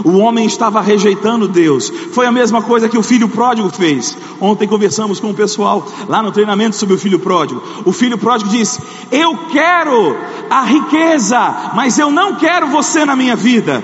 [0.04, 1.90] O homem estava rejeitando Deus.
[2.12, 4.18] Foi a mesma coisa que o filho pródigo fez.
[4.40, 7.62] Ontem conversamos com o pessoal lá no treinamento sobre o filho pródigo.
[7.86, 8.80] O filho pródigo disse:
[9.12, 10.16] Eu quero
[10.50, 13.84] a riqueza, mas eu não quero você na minha vida.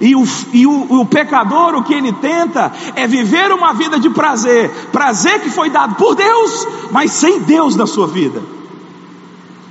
[0.00, 4.08] E, o, e o, o pecador, o que ele tenta é viver uma vida de
[4.10, 8.40] prazer, prazer que foi dado por Deus, mas sem Deus na sua vida.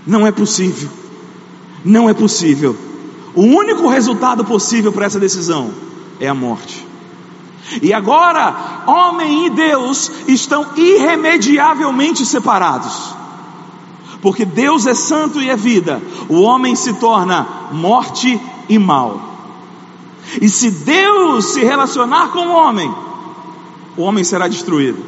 [0.05, 0.89] Não é possível,
[1.85, 2.75] não é possível.
[3.35, 5.71] O único resultado possível para essa decisão
[6.19, 6.87] é a morte.
[7.81, 13.13] E agora, homem e Deus estão irremediavelmente separados.
[14.21, 19.21] Porque Deus é santo e é vida, o homem se torna morte e mal.
[20.41, 22.93] E se Deus se relacionar com o homem,
[23.95, 25.03] o homem será destruído.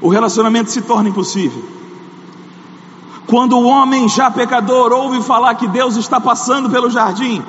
[0.00, 1.62] O relacionamento se torna impossível.
[3.26, 7.42] Quando o homem já pecador ouve falar que Deus está passando pelo jardim,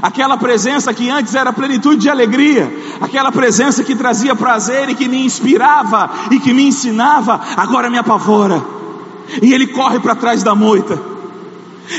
[0.00, 5.08] aquela presença que antes era plenitude de alegria, aquela presença que trazia prazer e que
[5.08, 8.62] me inspirava e que me ensinava, agora me apavora.
[9.40, 11.11] E ele corre para trás da moita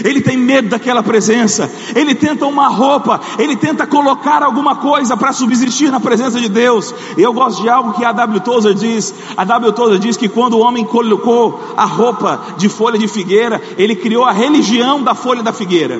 [0.03, 5.33] ele tem medo daquela presença, ele tenta uma roupa, ele tenta colocar alguma coisa para
[5.33, 6.93] subsistir na presença de Deus.
[7.17, 8.39] Eu gosto de algo que a W.
[8.39, 9.73] Tozer diz: a W.
[9.73, 14.23] Tozer diz que quando o homem colocou a roupa de folha de figueira, ele criou
[14.23, 15.99] a religião da folha da figueira.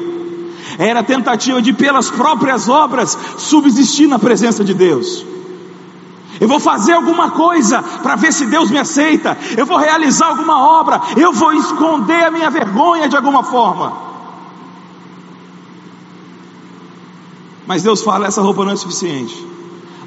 [0.77, 5.32] Era a tentativa de, pelas próprias obras, subsistir na presença de Deus.
[6.39, 9.37] Eu vou fazer alguma coisa para ver se Deus me aceita.
[9.57, 11.01] Eu vou realizar alguma obra.
[11.15, 13.93] Eu vou esconder a minha vergonha de alguma forma.
[17.67, 19.53] Mas Deus fala: essa roupa não é suficiente.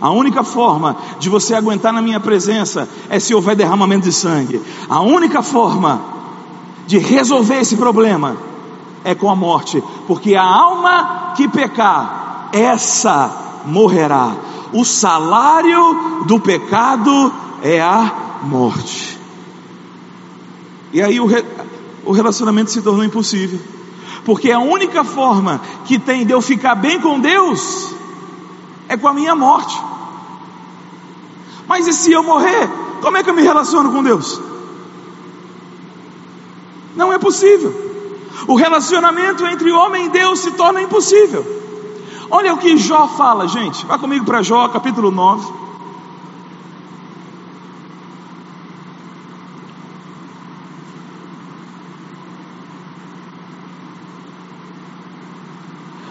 [0.01, 4.61] A única forma de você aguentar na minha presença é se houver derramamento de sangue.
[4.89, 6.01] A única forma
[6.87, 8.37] de resolver esse problema
[9.03, 14.33] é com a morte, porque a alma que pecar, essa morrerá
[14.73, 19.19] o salário do pecado é a morte.
[20.93, 21.45] E aí o, re,
[22.05, 23.61] o relacionamento se tornou impossível,
[24.25, 27.95] porque a única forma que tem de eu ficar bem com Deus
[28.89, 29.81] é com a minha morte.
[31.67, 32.69] Mas e se eu morrer?
[33.01, 34.41] Como é que eu me relaciono com Deus?
[36.95, 37.75] Não é possível.
[38.47, 41.45] O relacionamento entre homem e Deus se torna impossível.
[42.31, 43.87] Olha o que Jó fala, gente.
[43.87, 45.67] Vá comigo para Jó, capítulo 9.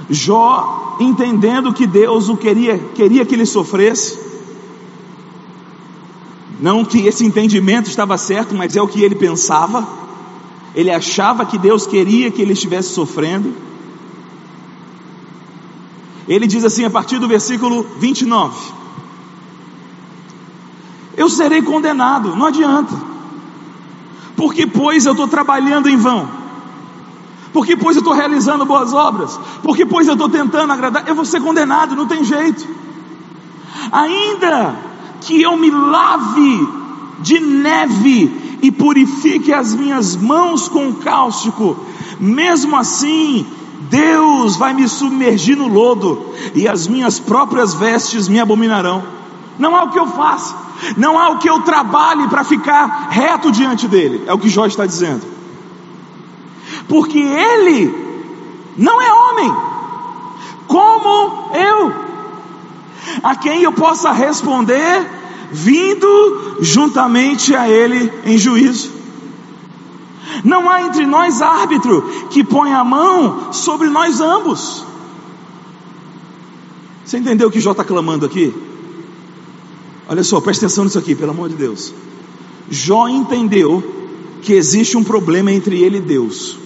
[0.10, 4.18] Jó, entendendo que Deus o queria, queria que ele sofresse,
[6.60, 9.86] não que esse entendimento estava certo, mas é o que ele pensava.
[10.74, 13.54] Ele achava que Deus queria que ele estivesse sofrendo.
[16.28, 18.56] Ele diz assim a partir do versículo 29:
[21.16, 22.96] Eu serei condenado, não adianta,
[24.36, 26.28] porque pois eu estou trabalhando em vão,
[27.54, 31.26] porque pois eu estou realizando boas obras, porque pois eu estou tentando agradar, eu vou
[31.26, 32.68] ser condenado, não tem jeito.
[33.92, 34.76] Ainda
[35.22, 36.68] que eu me lave
[37.20, 41.78] de neve e purifique as minhas mãos com cáustico,
[42.20, 43.46] mesmo assim,
[43.90, 49.04] Deus vai me submergir no lodo e as minhas próprias vestes me abominarão.
[49.58, 50.56] Não há o que eu faça,
[50.98, 54.66] não há o que eu trabalhe para ficar reto diante dele, é o que Jó
[54.66, 55.26] está dizendo,
[56.90, 58.06] porque ele
[58.78, 59.56] não é homem,
[60.68, 61.94] como eu,
[63.24, 65.08] a quem eu possa responder,
[65.52, 68.95] vindo juntamente a Ele em juízo.
[70.44, 74.86] Não há entre nós árbitro que ponha a mão sobre nós ambos.
[77.04, 78.54] Você entendeu o que Jó está clamando aqui?
[80.08, 81.94] Olha só, presta atenção nisso aqui, pelo amor de Deus.
[82.70, 83.84] Jó entendeu
[84.42, 86.58] que existe um problema entre ele e Deus.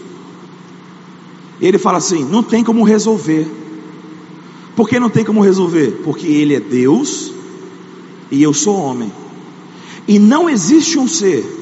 [1.62, 3.48] Ele fala assim: não tem como resolver.
[4.76, 6.02] Por que não tem como resolver?
[6.04, 7.34] Porque ele é Deus
[8.32, 9.12] e eu sou homem.
[10.08, 11.59] E não existe um ser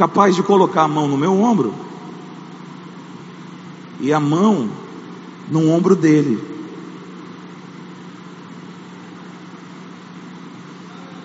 [0.00, 1.74] capaz de colocar a mão no meu ombro
[4.00, 4.66] e a mão
[5.46, 6.42] no ombro dele.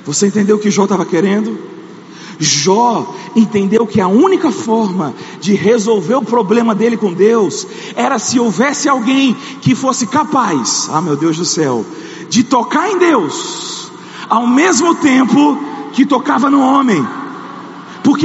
[0.05, 1.57] Você entendeu o que Jó estava querendo?
[2.37, 8.41] Jó entendeu que a única forma de resolver o problema dele com Deus era se
[8.41, 11.85] houvesse alguém que fosse capaz, ah meu Deus do céu,
[12.29, 13.89] de tocar em Deus,
[14.27, 15.57] ao mesmo tempo
[15.93, 17.24] que tocava no homem.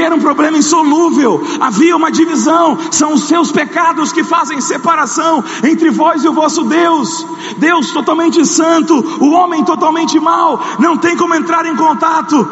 [0.01, 5.45] Porque era um problema insolúvel, havia uma divisão, são os seus pecados que fazem separação
[5.63, 7.27] entre vós e o vosso Deus.
[7.59, 12.51] Deus totalmente santo, o homem totalmente mau, não tem como entrar em contato.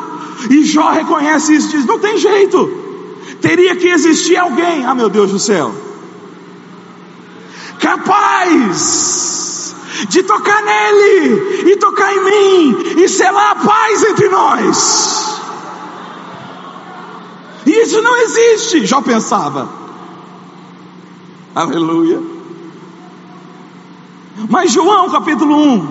[0.50, 2.70] E Jó reconhece isso, diz: não tem jeito,
[3.40, 5.74] teria que existir alguém, ah meu Deus do céu,
[7.80, 9.74] capaz
[10.06, 15.37] de tocar nele e tocar em mim e selar a paz entre nós.
[17.82, 19.68] Isso não existe, Jó pensava.
[21.54, 22.20] Aleluia.
[24.48, 25.88] Mas João capítulo 1,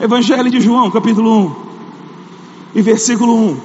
[0.00, 1.56] Evangelho de João capítulo 1,
[2.74, 3.60] e versículo 1.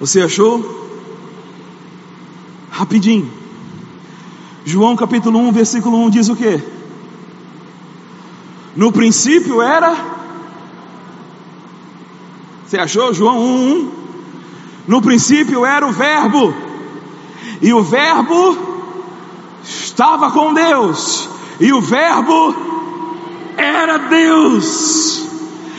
[0.00, 0.88] Você achou?
[2.70, 3.30] Rapidinho.
[4.64, 6.81] João capítulo 1, versículo 1 diz o que?
[8.74, 9.94] No princípio era.
[12.66, 13.12] Você achou?
[13.12, 14.02] João 1, 1.
[14.86, 16.52] No princípio era o Verbo,
[17.60, 18.58] e o Verbo
[19.62, 21.28] estava com Deus,
[21.60, 22.54] e o Verbo
[23.56, 25.24] era Deus,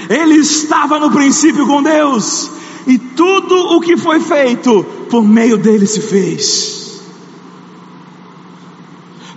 [0.10, 2.50] ele estava no princípio com Deus,
[2.88, 7.02] e tudo o que foi feito por meio dele se fez.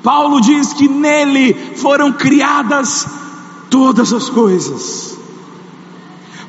[0.01, 3.05] Paulo diz que nele foram criadas
[3.77, 5.19] todas as coisas.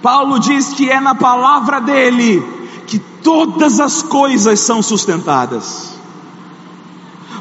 [0.01, 2.41] Paulo diz que é na palavra dele
[2.87, 5.93] que todas as coisas são sustentadas.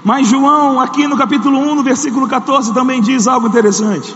[0.03, 4.13] Mas João, aqui no capítulo 1, no versículo 14, também diz algo interessante.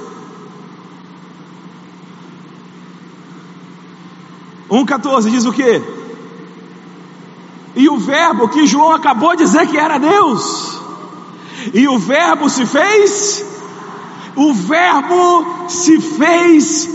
[4.68, 5.83] 1,14 diz o que?
[7.76, 10.80] E o verbo que João acabou de dizer que era Deus,
[11.72, 13.59] e o verbo se fez,
[14.41, 16.88] o verbo se fez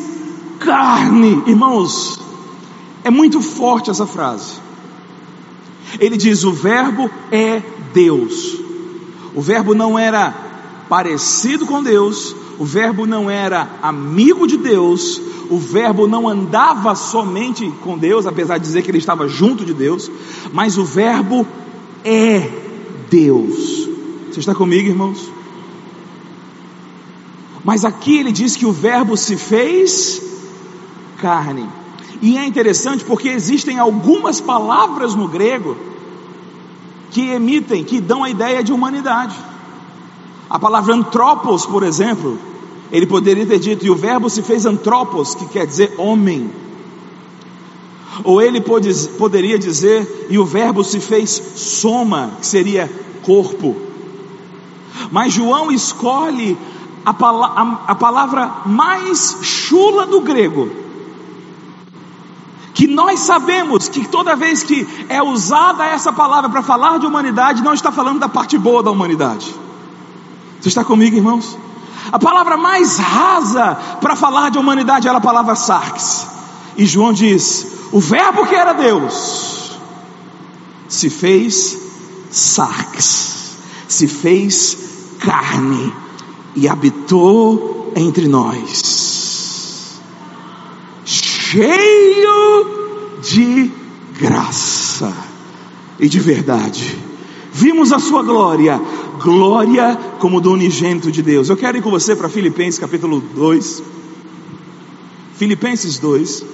[0.60, 2.20] carne, irmãos,
[3.04, 4.56] é muito forte essa frase.
[6.00, 7.62] Ele diz: o verbo é
[7.94, 8.58] Deus.
[9.36, 10.34] O Verbo não era
[10.88, 17.70] parecido com Deus, o Verbo não era amigo de Deus, o Verbo não andava somente
[17.84, 20.10] com Deus, apesar de dizer que ele estava junto de Deus,
[20.54, 21.46] mas o Verbo
[22.06, 22.50] é
[23.10, 23.90] Deus.
[24.32, 25.30] Você está comigo, irmãos?
[27.66, 30.22] Mas aqui ele diz que o Verbo se fez
[31.18, 31.68] carne.
[32.22, 35.76] E é interessante porque existem algumas palavras no grego
[37.10, 39.36] que emitem, que dão a ideia de humanidade.
[40.48, 42.38] A palavra antropos, por exemplo,
[42.92, 46.52] ele poderia ter dito, e o verbo se fez antropos, que quer dizer homem.
[48.24, 52.90] Ou ele pode, poderia dizer, e o Verbo se fez soma, que seria
[53.24, 53.76] corpo.
[55.12, 56.58] Mas João escolhe
[57.06, 60.70] a, a, a palavra mais chula do grego,
[62.74, 67.64] que nós sabemos que toda vez que é usada essa palavra para falar de humanidade,
[67.64, 69.54] não está falando da parte boa da humanidade.
[70.60, 71.58] Você está comigo, irmãos?
[72.12, 76.28] A palavra mais rasa para falar de humanidade era a palavra sarx.
[76.76, 79.80] E João diz: o Verbo que era Deus
[80.88, 81.78] se fez
[82.30, 86.05] sarx, se fez carne
[86.56, 90.00] e habitou entre nós,
[91.04, 92.66] cheio
[93.22, 93.72] de
[94.20, 95.14] graça
[96.00, 96.98] e de verdade.
[97.52, 98.82] Vimos a sua glória,
[99.22, 101.50] glória como do unigênito de Deus.
[101.50, 103.84] Eu quero ir com você para Filipenses capítulo 2.
[105.36, 106.46] Filipenses 2.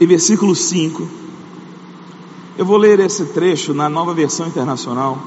[0.00, 1.23] E versículo 5.
[2.56, 5.20] Eu vou ler esse trecho na nova versão internacional.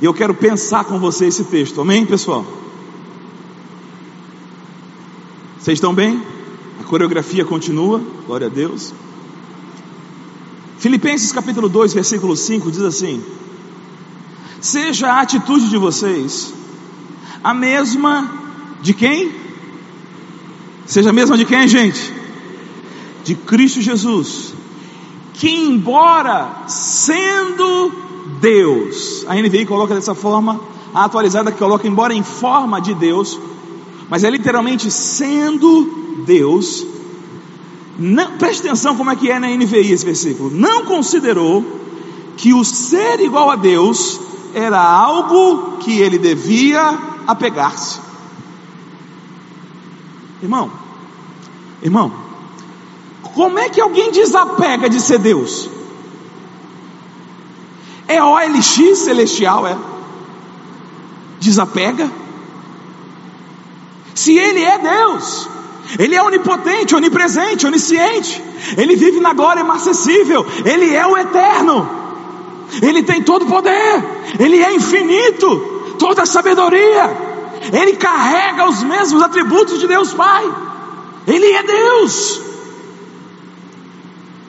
[0.00, 2.44] E eu quero pensar com você esse texto, amém, pessoal?
[5.58, 6.20] Vocês estão bem?
[6.80, 8.92] A coreografia continua, glória a Deus.
[10.78, 13.22] Filipenses capítulo 2, versículo 5 diz assim:
[14.60, 16.54] Seja a atitude de vocês
[17.44, 18.28] a mesma
[18.80, 19.30] de quem?
[20.86, 22.19] Seja a mesma de quem, gente?
[23.24, 24.54] De Cristo Jesus,
[25.34, 27.92] que embora sendo
[28.40, 30.60] Deus, a NVI coloca dessa forma,
[30.94, 33.38] a atualizada coloca embora em forma de Deus,
[34.08, 36.86] mas é literalmente sendo Deus.
[37.98, 40.50] Não, preste atenção como é que é na NVI esse versículo.
[40.50, 41.64] Não considerou
[42.36, 44.20] que o ser igual a Deus
[44.54, 48.00] era algo que ele devia apegar-se.
[50.42, 50.70] Irmão,
[51.82, 52.12] irmão,
[53.34, 55.68] como é que alguém desapega de ser Deus?
[58.08, 59.76] É OLX celestial, é?
[61.38, 62.10] Desapega?
[64.14, 65.48] Se Ele é Deus,
[65.98, 68.42] Ele é onipotente, onipresente, onisciente,
[68.76, 71.88] Ele vive na glória inacessível, Ele é o eterno,
[72.82, 74.04] Ele tem todo o poder,
[74.38, 77.16] Ele é infinito, toda a sabedoria,
[77.72, 80.44] Ele carrega os mesmos atributos de Deus Pai,
[81.26, 82.49] Ele é Deus.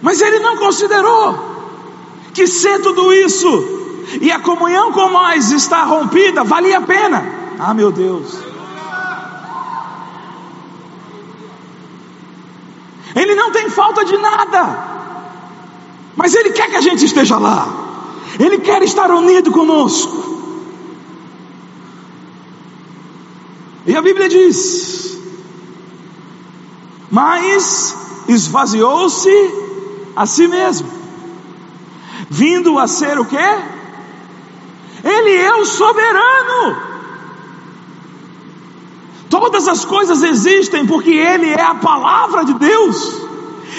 [0.01, 1.51] Mas ele não considerou
[2.33, 3.81] que ser tudo isso
[4.19, 7.23] e a comunhão com nós está rompida valia a pena.
[7.59, 8.39] Ah, meu Deus.
[13.15, 15.11] Ele não tem falta de nada,
[16.15, 17.67] mas Ele quer que a gente esteja lá,
[18.39, 20.31] Ele quer estar unido conosco.
[23.85, 25.17] E a Bíblia diz:
[27.09, 27.95] Mas
[28.27, 29.29] esvaziou-se
[30.15, 30.89] a si mesmo,
[32.29, 33.37] vindo a ser o que?
[35.03, 36.91] Ele é o soberano.
[39.29, 43.21] Todas as coisas existem porque Ele é a palavra de Deus.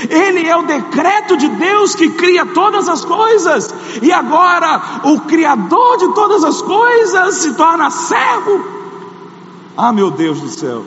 [0.09, 5.99] Ele é o decreto de Deus que cria todas as coisas, e agora o Criador
[5.99, 8.65] de todas as coisas se torna servo.
[9.77, 10.85] Ah, meu Deus do céu!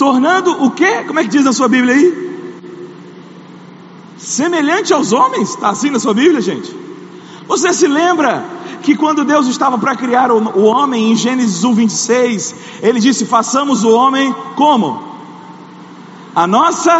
[0.00, 1.04] Tornando o que?
[1.04, 2.30] Como é que diz na sua Bíblia aí?
[4.16, 6.74] Semelhante aos homens, está assim na sua Bíblia, gente?
[7.46, 8.42] Você se lembra
[8.82, 13.84] que quando Deus estava para criar o, homem, em Gênesis 1, 26, ele disse: façamos
[13.84, 15.02] o homem como?
[16.34, 16.98] A nossa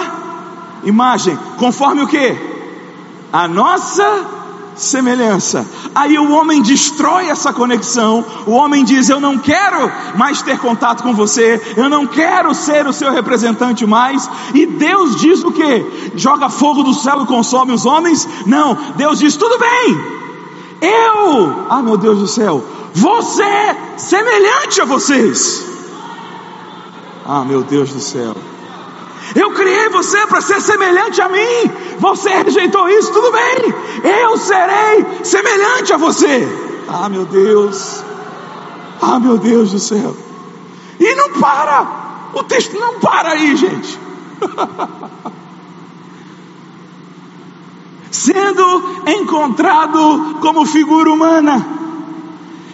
[0.85, 2.37] imagem, conforme o que?
[3.33, 4.27] A nossa
[4.77, 5.67] semelhança.
[5.95, 8.25] Aí o homem destrói essa conexão.
[8.47, 12.87] O homem diz: Eu não quero mais ter contato com você, eu não quero ser
[12.87, 14.29] o seu representante mais.
[14.55, 16.13] E Deus diz o que?
[16.15, 18.29] Joga fogo do céu e consome os homens?
[18.47, 20.01] Não, Deus diz: Tudo bem,
[20.81, 22.65] eu, ah meu Deus do céu,
[22.95, 25.67] você semelhante a vocês.
[27.27, 28.35] Ah meu Deus do céu.
[29.35, 31.71] Eu criei você para ser semelhante a mim.
[31.99, 33.75] Você rejeitou isso, tudo bem.
[34.23, 36.49] Eu serei semelhante a você.
[36.89, 38.03] Ah, meu Deus.
[39.01, 40.17] Ah, meu Deus do céu.
[40.99, 42.31] E não para.
[42.35, 43.99] O texto não para aí, gente.
[48.11, 51.65] Sendo encontrado como figura humana.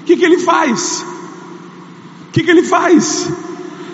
[0.00, 1.04] O que, que ele faz?
[2.28, 3.28] O que, que ele faz?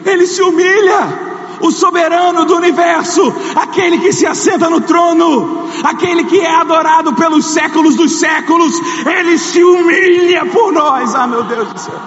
[0.04, 1.31] Ele se humilha
[1.62, 7.46] o soberano do universo, aquele que se assenta no trono, aquele que é adorado pelos
[7.46, 8.72] séculos dos séculos,
[9.06, 11.14] ele se humilha por nós.
[11.14, 12.00] Ah, meu Deus do céu.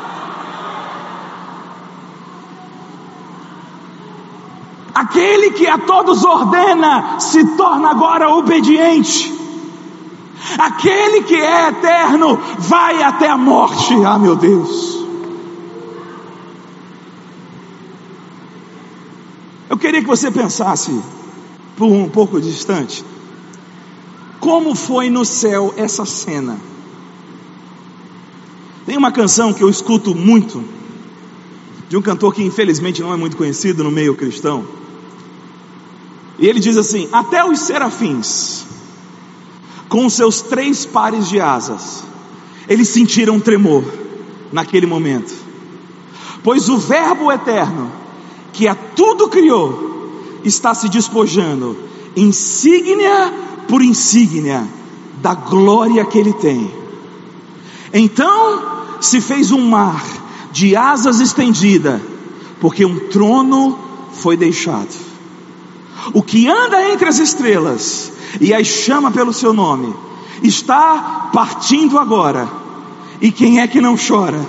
[4.93, 9.33] Aquele que a todos ordena se torna agora obediente.
[10.57, 13.93] Aquele que é eterno vai até a morte.
[14.05, 15.04] Ah, meu Deus.
[19.69, 20.91] Eu queria que você pensasse
[21.75, 23.03] por um pouco distante.
[24.39, 26.57] Como foi no céu essa cena?
[28.85, 30.63] Tem uma canção que eu escuto muito,
[31.89, 34.65] de um cantor que infelizmente não é muito conhecido no meio cristão.
[36.37, 38.65] E ele diz assim: Até os serafins
[39.89, 42.03] com seus três pares de asas,
[42.67, 43.83] eles sentiram tremor
[44.51, 45.33] naquele momento,
[46.43, 47.91] pois o Verbo eterno,
[48.55, 51.77] que a tudo criou, está se despojando,
[52.15, 53.33] insígnia
[53.67, 54.65] por insígnia,
[55.21, 56.71] da glória que ele tem.
[57.93, 58.61] Então
[59.01, 60.03] se fez um mar
[60.51, 62.01] de asas estendida,
[62.61, 63.77] porque um trono
[64.13, 64.95] foi deixado.
[66.13, 69.93] O que anda entre as estrelas e as chama pelo seu nome,
[70.41, 72.47] está partindo agora.
[73.19, 74.39] E quem é que não chora?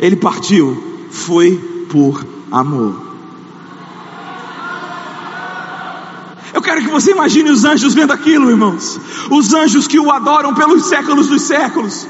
[0.00, 1.56] Ele partiu, foi
[1.88, 3.05] por amor.
[6.76, 9.00] Quero que você imagine os anjos vendo aquilo, irmãos.
[9.30, 12.06] Os anjos que o adoram pelos séculos dos séculos.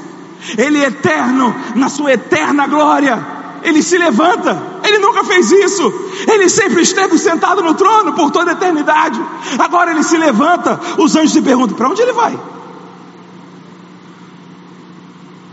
[0.57, 3.37] Ele é eterno, na sua eterna glória.
[3.63, 5.91] Ele se levanta, ele nunca fez isso,
[6.31, 9.19] ele sempre esteve sentado no trono por toda a eternidade.
[9.57, 12.35] Agora ele se levanta, os anjos se perguntam: para onde ele vai?
[12.35, 12.41] O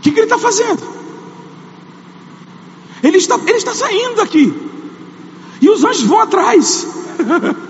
[0.01, 0.83] que, que ele está fazendo?
[3.01, 4.53] Ele está, ele está saindo daqui,
[5.61, 6.87] e os anjos vão atrás,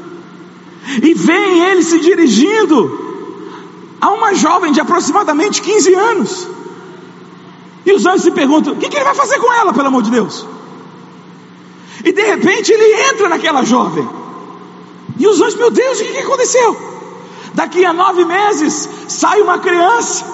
[1.01, 3.05] e veem ele se dirigindo
[3.99, 6.47] a uma jovem de aproximadamente 15 anos.
[7.85, 10.03] E os anjos se perguntam: o que, que ele vai fazer com ela, pelo amor
[10.03, 10.45] de Deus?
[12.03, 14.07] E de repente ele entra naquela jovem.
[15.17, 16.77] E os anjos, meu Deus, o que, que aconteceu?
[17.53, 20.25] Daqui a nove meses sai uma criança.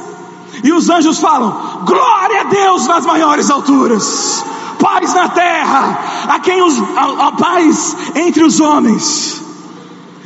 [0.64, 4.44] E os anjos falam: Glória a Deus nas maiores alturas,
[4.80, 9.41] paz na terra, a quem os a, a paz entre os homens.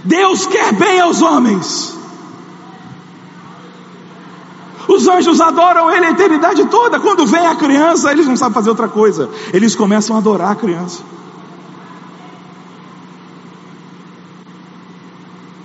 [0.05, 1.95] Deus quer bem aos homens.
[4.87, 6.99] Os anjos adoram ele a eternidade toda.
[6.99, 9.29] Quando vem a criança, eles não sabem fazer outra coisa.
[9.51, 11.01] Eles começam a adorar a criança.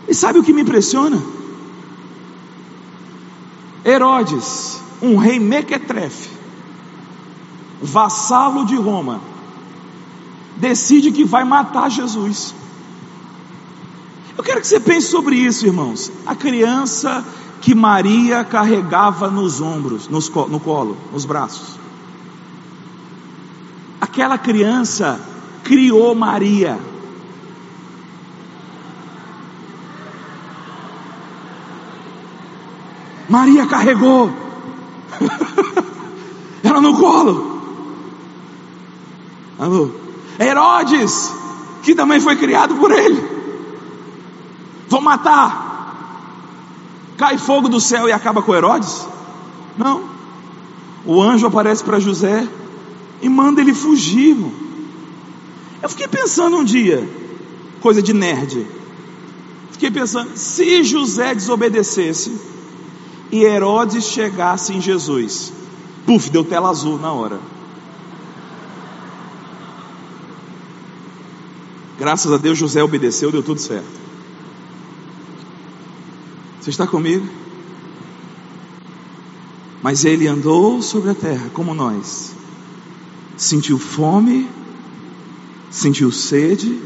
[0.08, 1.22] E sabe o que me impressiona?
[3.84, 6.30] Herodes, um rei mequetrefe,
[7.80, 9.20] vassalo de Roma,
[10.56, 12.54] decide que vai matar Jesus.
[14.40, 16.10] Eu quero que você pense sobre isso, irmãos.
[16.24, 17.22] A criança
[17.60, 21.78] que Maria carregava nos ombros, nos, no colo, nos braços.
[24.00, 25.20] Aquela criança
[25.62, 26.78] criou Maria.
[33.28, 34.32] Maria carregou
[36.64, 37.60] ela no colo.
[39.58, 39.90] Alô?
[40.40, 41.30] Herodes,
[41.82, 43.39] que também foi criado por ele.
[44.90, 45.70] Vou matar
[47.20, 49.06] Cai fogo do céu e acaba com Herodes?
[49.76, 50.04] Não.
[51.04, 52.48] O anjo aparece para José
[53.20, 54.34] e manda ele fugir.
[55.82, 57.06] Eu fiquei pensando um dia,
[57.82, 58.66] coisa de nerd.
[59.70, 62.40] Fiquei pensando, se José desobedecesse
[63.30, 65.52] e Herodes chegasse em Jesus,
[66.06, 67.38] puf, deu tela azul na hora.
[71.98, 73.99] Graças a Deus José obedeceu, deu tudo certo.
[76.60, 77.26] Você está comigo?
[79.82, 82.34] Mas ele andou sobre a terra como nós,
[83.34, 84.46] sentiu fome,
[85.70, 86.78] sentiu sede,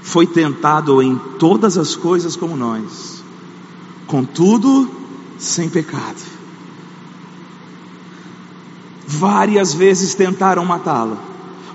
[0.00, 3.24] foi tentado em todas as coisas como nós,
[4.06, 4.88] contudo,
[5.36, 6.22] sem pecado.
[9.06, 11.18] Várias vezes tentaram matá-lo,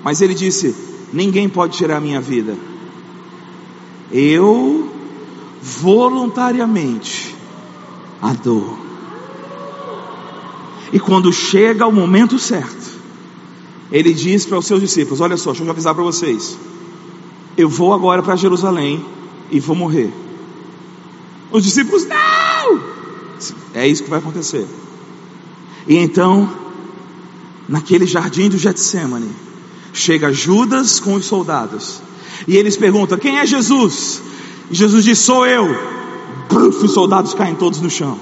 [0.03, 0.73] mas ele disse:
[1.11, 2.55] Ninguém pode tirar minha vida.
[4.11, 4.68] Eu
[5.62, 7.36] voluntariamente
[8.22, 8.78] a dor.
[10.91, 12.99] E quando chega o momento certo,
[13.91, 16.57] ele diz para os seus discípulos: Olha só, deixa eu avisar para vocês.
[17.57, 19.03] Eu vou agora para Jerusalém
[19.51, 20.12] e vou morrer.
[21.51, 22.80] Os discípulos, não!
[23.74, 24.68] É isso que vai acontecer.
[25.88, 26.49] E então,
[27.68, 29.32] naquele jardim do Getsemane,
[29.93, 32.01] chega Judas com os soldados
[32.47, 34.22] E eles perguntam: Quem é Jesus?
[34.72, 35.67] Jesus diz: Sou eu.
[36.49, 38.17] Bruf, os soldados caem todos no chão.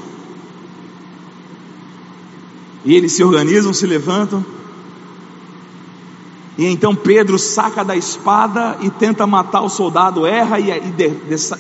[2.86, 4.46] E eles se organizam, se levantam.
[6.58, 11.10] E então Pedro saca da espada e tenta matar o soldado, erra e, e de,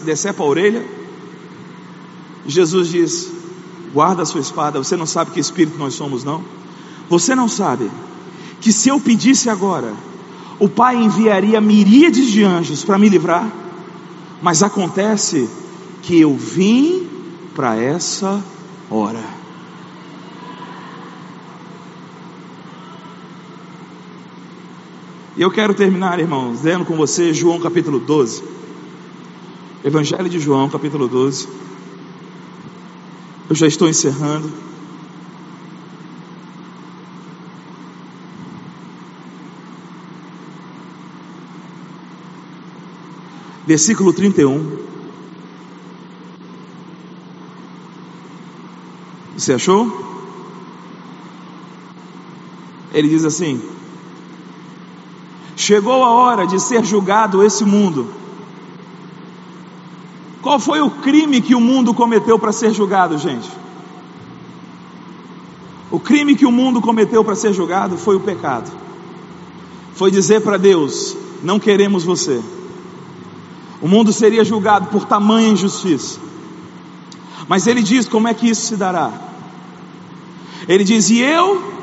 [0.03, 0.85] decepa a orelha.
[2.45, 3.31] Jesus diz:
[3.93, 6.43] Guarda a sua espada, você não sabe que espírito nós somos, não?
[7.09, 7.89] Você não sabe
[8.59, 9.93] que se eu pedisse agora,
[10.59, 13.49] o Pai enviaria miríades de anjos para me livrar,
[14.41, 15.49] mas acontece
[16.03, 17.07] que eu vim
[17.55, 18.43] para essa
[18.89, 19.23] hora.
[25.35, 28.43] E eu quero terminar, irmãos, lendo com você João capítulo 12.
[29.83, 31.47] Evangelho de João, capítulo 12.
[33.49, 34.51] Eu já estou encerrando.
[43.67, 44.77] Versículo 31.
[49.35, 49.91] Você achou?
[52.93, 53.61] Ele diz assim:
[55.57, 58.07] Chegou a hora de ser julgado esse mundo.
[60.41, 63.49] Qual foi o crime que o mundo cometeu para ser julgado, gente?
[65.91, 68.71] O crime que o mundo cometeu para ser julgado foi o pecado.
[69.93, 72.41] Foi dizer para Deus: não queremos você.
[73.81, 76.19] O mundo seria julgado por tamanha injustiça.
[77.47, 79.11] Mas ele diz: como é que isso se dará?
[80.67, 81.75] Ele diz: e eu?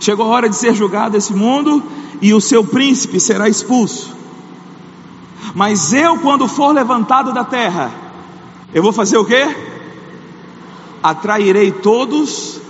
[0.00, 1.82] Chegou a hora de ser julgado esse mundo,
[2.20, 4.14] e o seu príncipe será expulso.
[5.54, 7.92] Mas eu, quando for levantado da terra,
[8.72, 9.54] eu vou fazer o quê?
[11.02, 12.60] Atrairei todos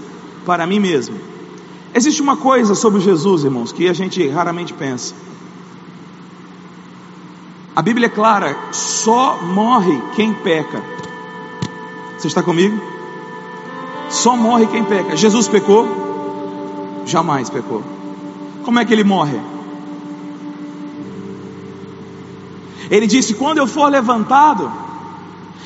[0.45, 1.17] para mim mesmo.
[1.95, 5.15] Existe uma coisa sobre Jesus, irmãos, que a gente raramente pensa.
[7.77, 10.83] A Bíblia é clara: só morre quem peca.
[12.17, 12.81] Você está comigo?
[14.09, 15.17] Só morre quem peca.
[15.17, 15.87] Jesus pecou?
[17.05, 17.83] Jamais pecou.
[18.65, 19.41] Como é que ele morre?
[22.91, 24.71] Ele disse: Quando eu for levantado,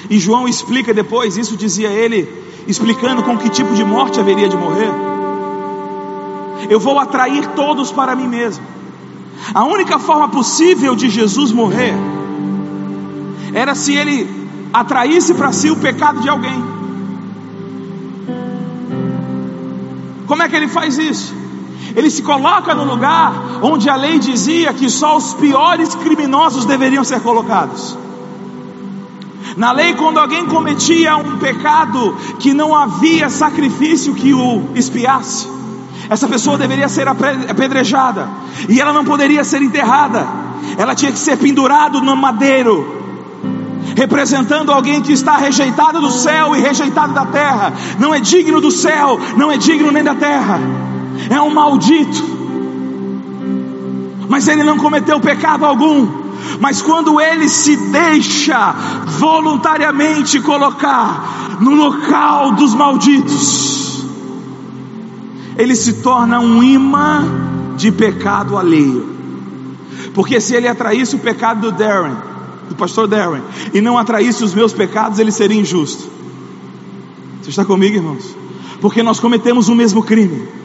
[0.08, 2.26] e João explica depois, isso dizia ele,
[2.66, 4.90] explicando com que tipo de morte haveria de morrer.
[6.70, 8.77] Eu vou atrair todos para mim mesmo.
[9.54, 11.94] A única forma possível de Jesus morrer
[13.54, 14.28] era se ele
[14.72, 16.62] atraísse para si o pecado de alguém.
[20.26, 21.34] Como é que ele faz isso?
[21.96, 27.02] Ele se coloca no lugar onde a lei dizia que só os piores criminosos deveriam
[27.02, 27.96] ser colocados.
[29.56, 35.48] Na lei, quando alguém cometia um pecado que não havia sacrifício que o espiasse,
[36.08, 38.28] essa pessoa deveria ser apedrejada
[38.68, 40.26] e ela não poderia ser enterrada,
[40.76, 42.96] ela tinha que ser pendurado no madeiro,
[43.96, 48.70] representando alguém que está rejeitado do céu e rejeitado da terra, não é digno do
[48.70, 50.58] céu, não é digno nem da terra
[51.30, 52.38] é um maldito.
[54.28, 56.28] Mas ele não cometeu pecado algum.
[56.60, 58.72] Mas quando ele se deixa
[59.18, 63.87] voluntariamente colocar no local dos malditos,
[65.58, 67.24] ele se torna um imã
[67.76, 69.18] de pecado alheio.
[70.14, 72.16] Porque se ele atraísse o pecado do Darren,
[72.68, 73.42] do pastor Darren,
[73.74, 76.08] e não atraísse os meus pecados, ele seria injusto.
[77.42, 78.34] Você está comigo, irmãos?
[78.80, 80.58] Porque nós cometemos o mesmo crime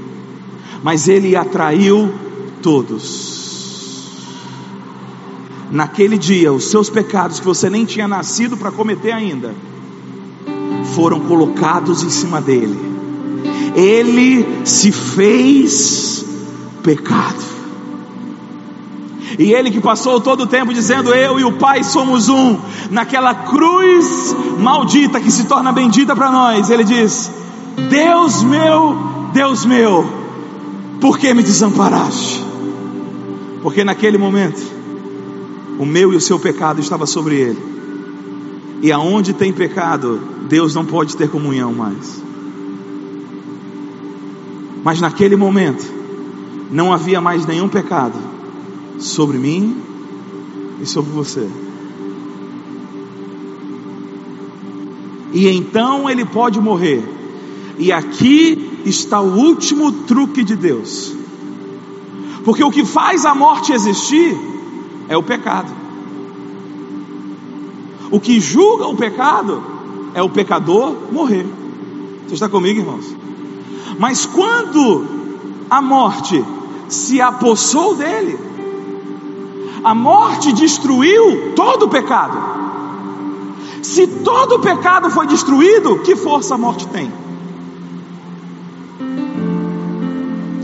[0.84, 2.14] mas ele atraiu
[2.62, 3.41] todos.
[5.72, 9.56] Naquele dia, os seus pecados que você nem tinha nascido para cometer ainda,
[10.94, 12.93] foram colocados em cima dele.
[13.76, 16.26] Ele se fez
[16.84, 17.53] pecado.
[19.38, 22.57] E ele que passou todo o tempo dizendo: Eu e o Pai somos um,
[22.91, 27.32] naquela cruz maldita que se torna bendita para nós, ele diz:
[27.89, 28.95] Deus meu,
[29.34, 30.05] Deus meu,
[31.01, 32.43] por que me desamparaste?
[33.61, 34.61] Porque naquele momento,
[35.80, 37.74] o meu e o seu pecado estava sobre ele.
[38.82, 42.22] E aonde tem pecado, Deus não pode ter comunhão mais.
[44.84, 45.86] Mas naquele momento,
[46.69, 48.19] não havia mais nenhum pecado
[48.99, 49.81] sobre mim
[50.81, 51.47] e sobre você.
[55.34, 57.03] E então ele pode morrer.
[57.79, 61.15] E aqui está o último truque de Deus.
[62.43, 64.38] Porque o que faz a morte existir
[65.07, 65.71] é o pecado.
[68.11, 69.63] O que julga o pecado
[70.13, 71.47] é o pecador morrer.
[72.27, 73.22] Você está comigo, irmãos?
[74.00, 75.06] Mas quando
[75.70, 76.44] a morte
[76.88, 78.38] se apossou dele,
[79.84, 82.38] A morte destruiu todo o pecado.
[83.82, 87.12] Se todo o pecado foi destruído, que força a morte tem?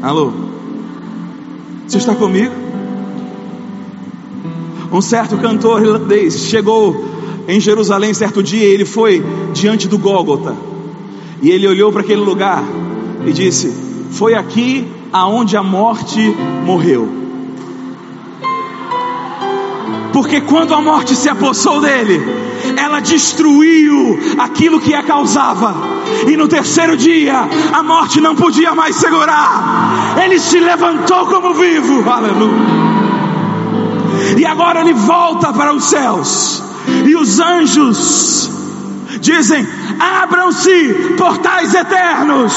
[0.01, 0.31] Alô?
[1.85, 2.55] Você está comigo?
[4.89, 6.95] Um certo cantor irlandês chegou
[7.45, 9.21] em Jerusalém certo dia, ele foi
[9.53, 10.55] diante do Gólgota.
[11.41, 12.63] E ele olhou para aquele lugar
[13.25, 13.73] e disse:
[14.11, 16.19] Foi aqui aonde a morte
[16.65, 17.19] morreu.
[20.13, 22.21] Porque quando a morte se apossou dele,
[22.77, 25.75] ela destruiu aquilo que a causava.
[26.27, 30.17] E no terceiro dia, a morte não podia mais segurar.
[30.23, 32.09] Ele se levantou como vivo.
[32.09, 32.79] Aleluia.
[34.37, 36.63] E agora ele volta para os céus.
[37.05, 38.49] E os anjos
[39.21, 39.65] dizem:
[39.99, 42.53] abram-se portais eternos,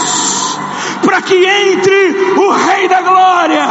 [1.02, 3.66] para que entre o Rei da Glória.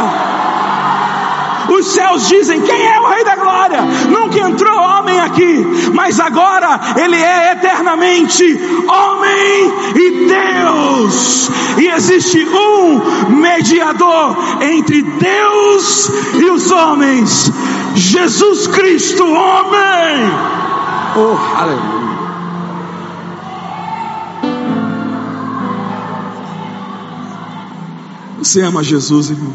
[1.70, 3.82] Os céus dizem: Quem é o Rei da Glória?
[4.10, 8.44] Nunca entrou homem aqui, mas agora Ele é eternamente
[8.88, 11.50] homem e Deus.
[11.78, 17.50] E existe um mediador entre Deus e os homens:
[17.94, 20.30] Jesus Cristo, homem.
[21.16, 22.11] Oh, aleluia.
[28.52, 29.50] Você ama Jesus, irmão?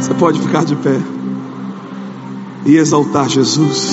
[0.00, 0.98] Você pode ficar de pé
[2.64, 3.90] e exaltar Jesus.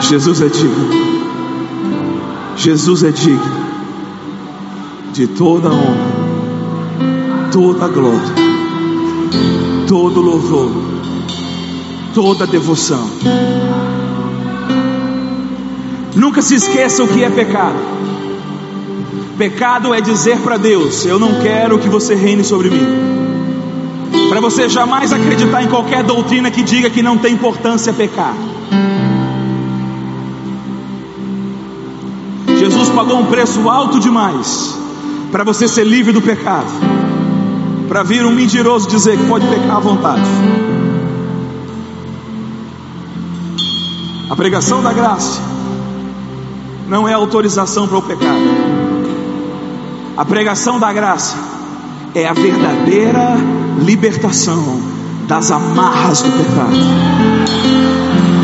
[0.00, 0.88] Jesus é digno.
[2.56, 3.62] Jesus é digno
[5.12, 8.41] de toda honra, toda glória,
[9.92, 10.70] todo louvor
[12.14, 13.10] toda devoção.
[16.16, 17.76] Nunca se esqueçam que é pecado.
[19.36, 22.86] Pecado é dizer para Deus: Eu não quero que você reine sobre mim.
[24.30, 28.34] Para você jamais acreditar em qualquer doutrina que diga que não tem importância pecar.
[32.58, 34.74] Jesus pagou um preço alto demais
[35.30, 36.91] para você ser livre do pecado.
[37.92, 40.22] Para vir um mentiroso dizer que pode pecar à vontade.
[44.30, 45.42] A pregação da graça
[46.88, 48.40] não é autorização para o pecado.
[50.16, 51.36] A pregação da graça
[52.14, 53.36] é a verdadeira
[53.84, 54.80] libertação
[55.28, 56.76] das amarras do pecado.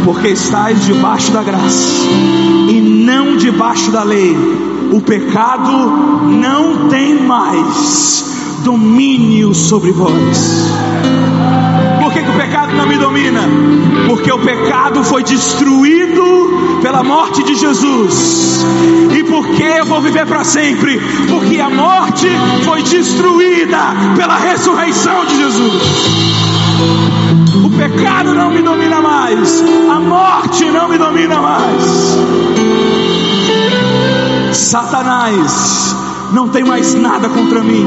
[0.05, 2.07] Porque estás debaixo da graça
[2.69, 4.37] e não debaixo da lei.
[4.93, 5.73] O pecado
[6.27, 10.71] não tem mais domínio sobre vós.
[12.01, 13.43] Por que, que o pecado não me domina?
[14.07, 18.65] Porque o pecado foi destruído pela morte de Jesus.
[19.15, 20.99] E por que eu vou viver para sempre?
[21.29, 22.29] Porque a morte
[22.65, 23.79] foi destruída
[24.17, 25.83] pela ressurreição de Jesus.
[27.65, 32.19] O pecado não me domina mais, a morte não me domina mais.
[34.53, 35.98] Satanás
[36.33, 37.87] não tem mais nada contra mim,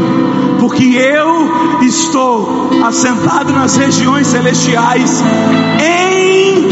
[0.59, 5.21] porque eu estou assentado nas regiões celestiais
[5.79, 6.67] em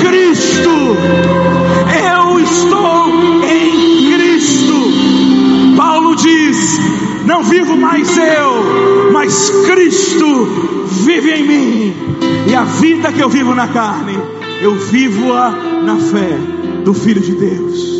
[0.00, 0.70] Cristo.
[2.06, 3.08] Eu estou
[3.44, 5.76] em Cristo.
[5.76, 6.78] Paulo diz:
[7.24, 10.46] Não vivo mais eu, mas Cristo
[11.04, 11.94] vive em mim.
[12.48, 14.18] E a vida que eu vivo na carne,
[14.60, 15.50] eu vivo-a
[15.82, 16.38] na fé
[16.84, 17.94] do Filho de Deus.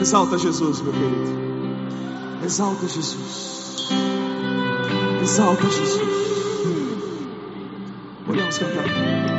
[0.00, 1.49] Exalta Jesus, meu querido.
[2.50, 3.86] Exalta Jesus.
[5.22, 6.02] Exalta Jesus.
[8.26, 9.29] Podemos cantar.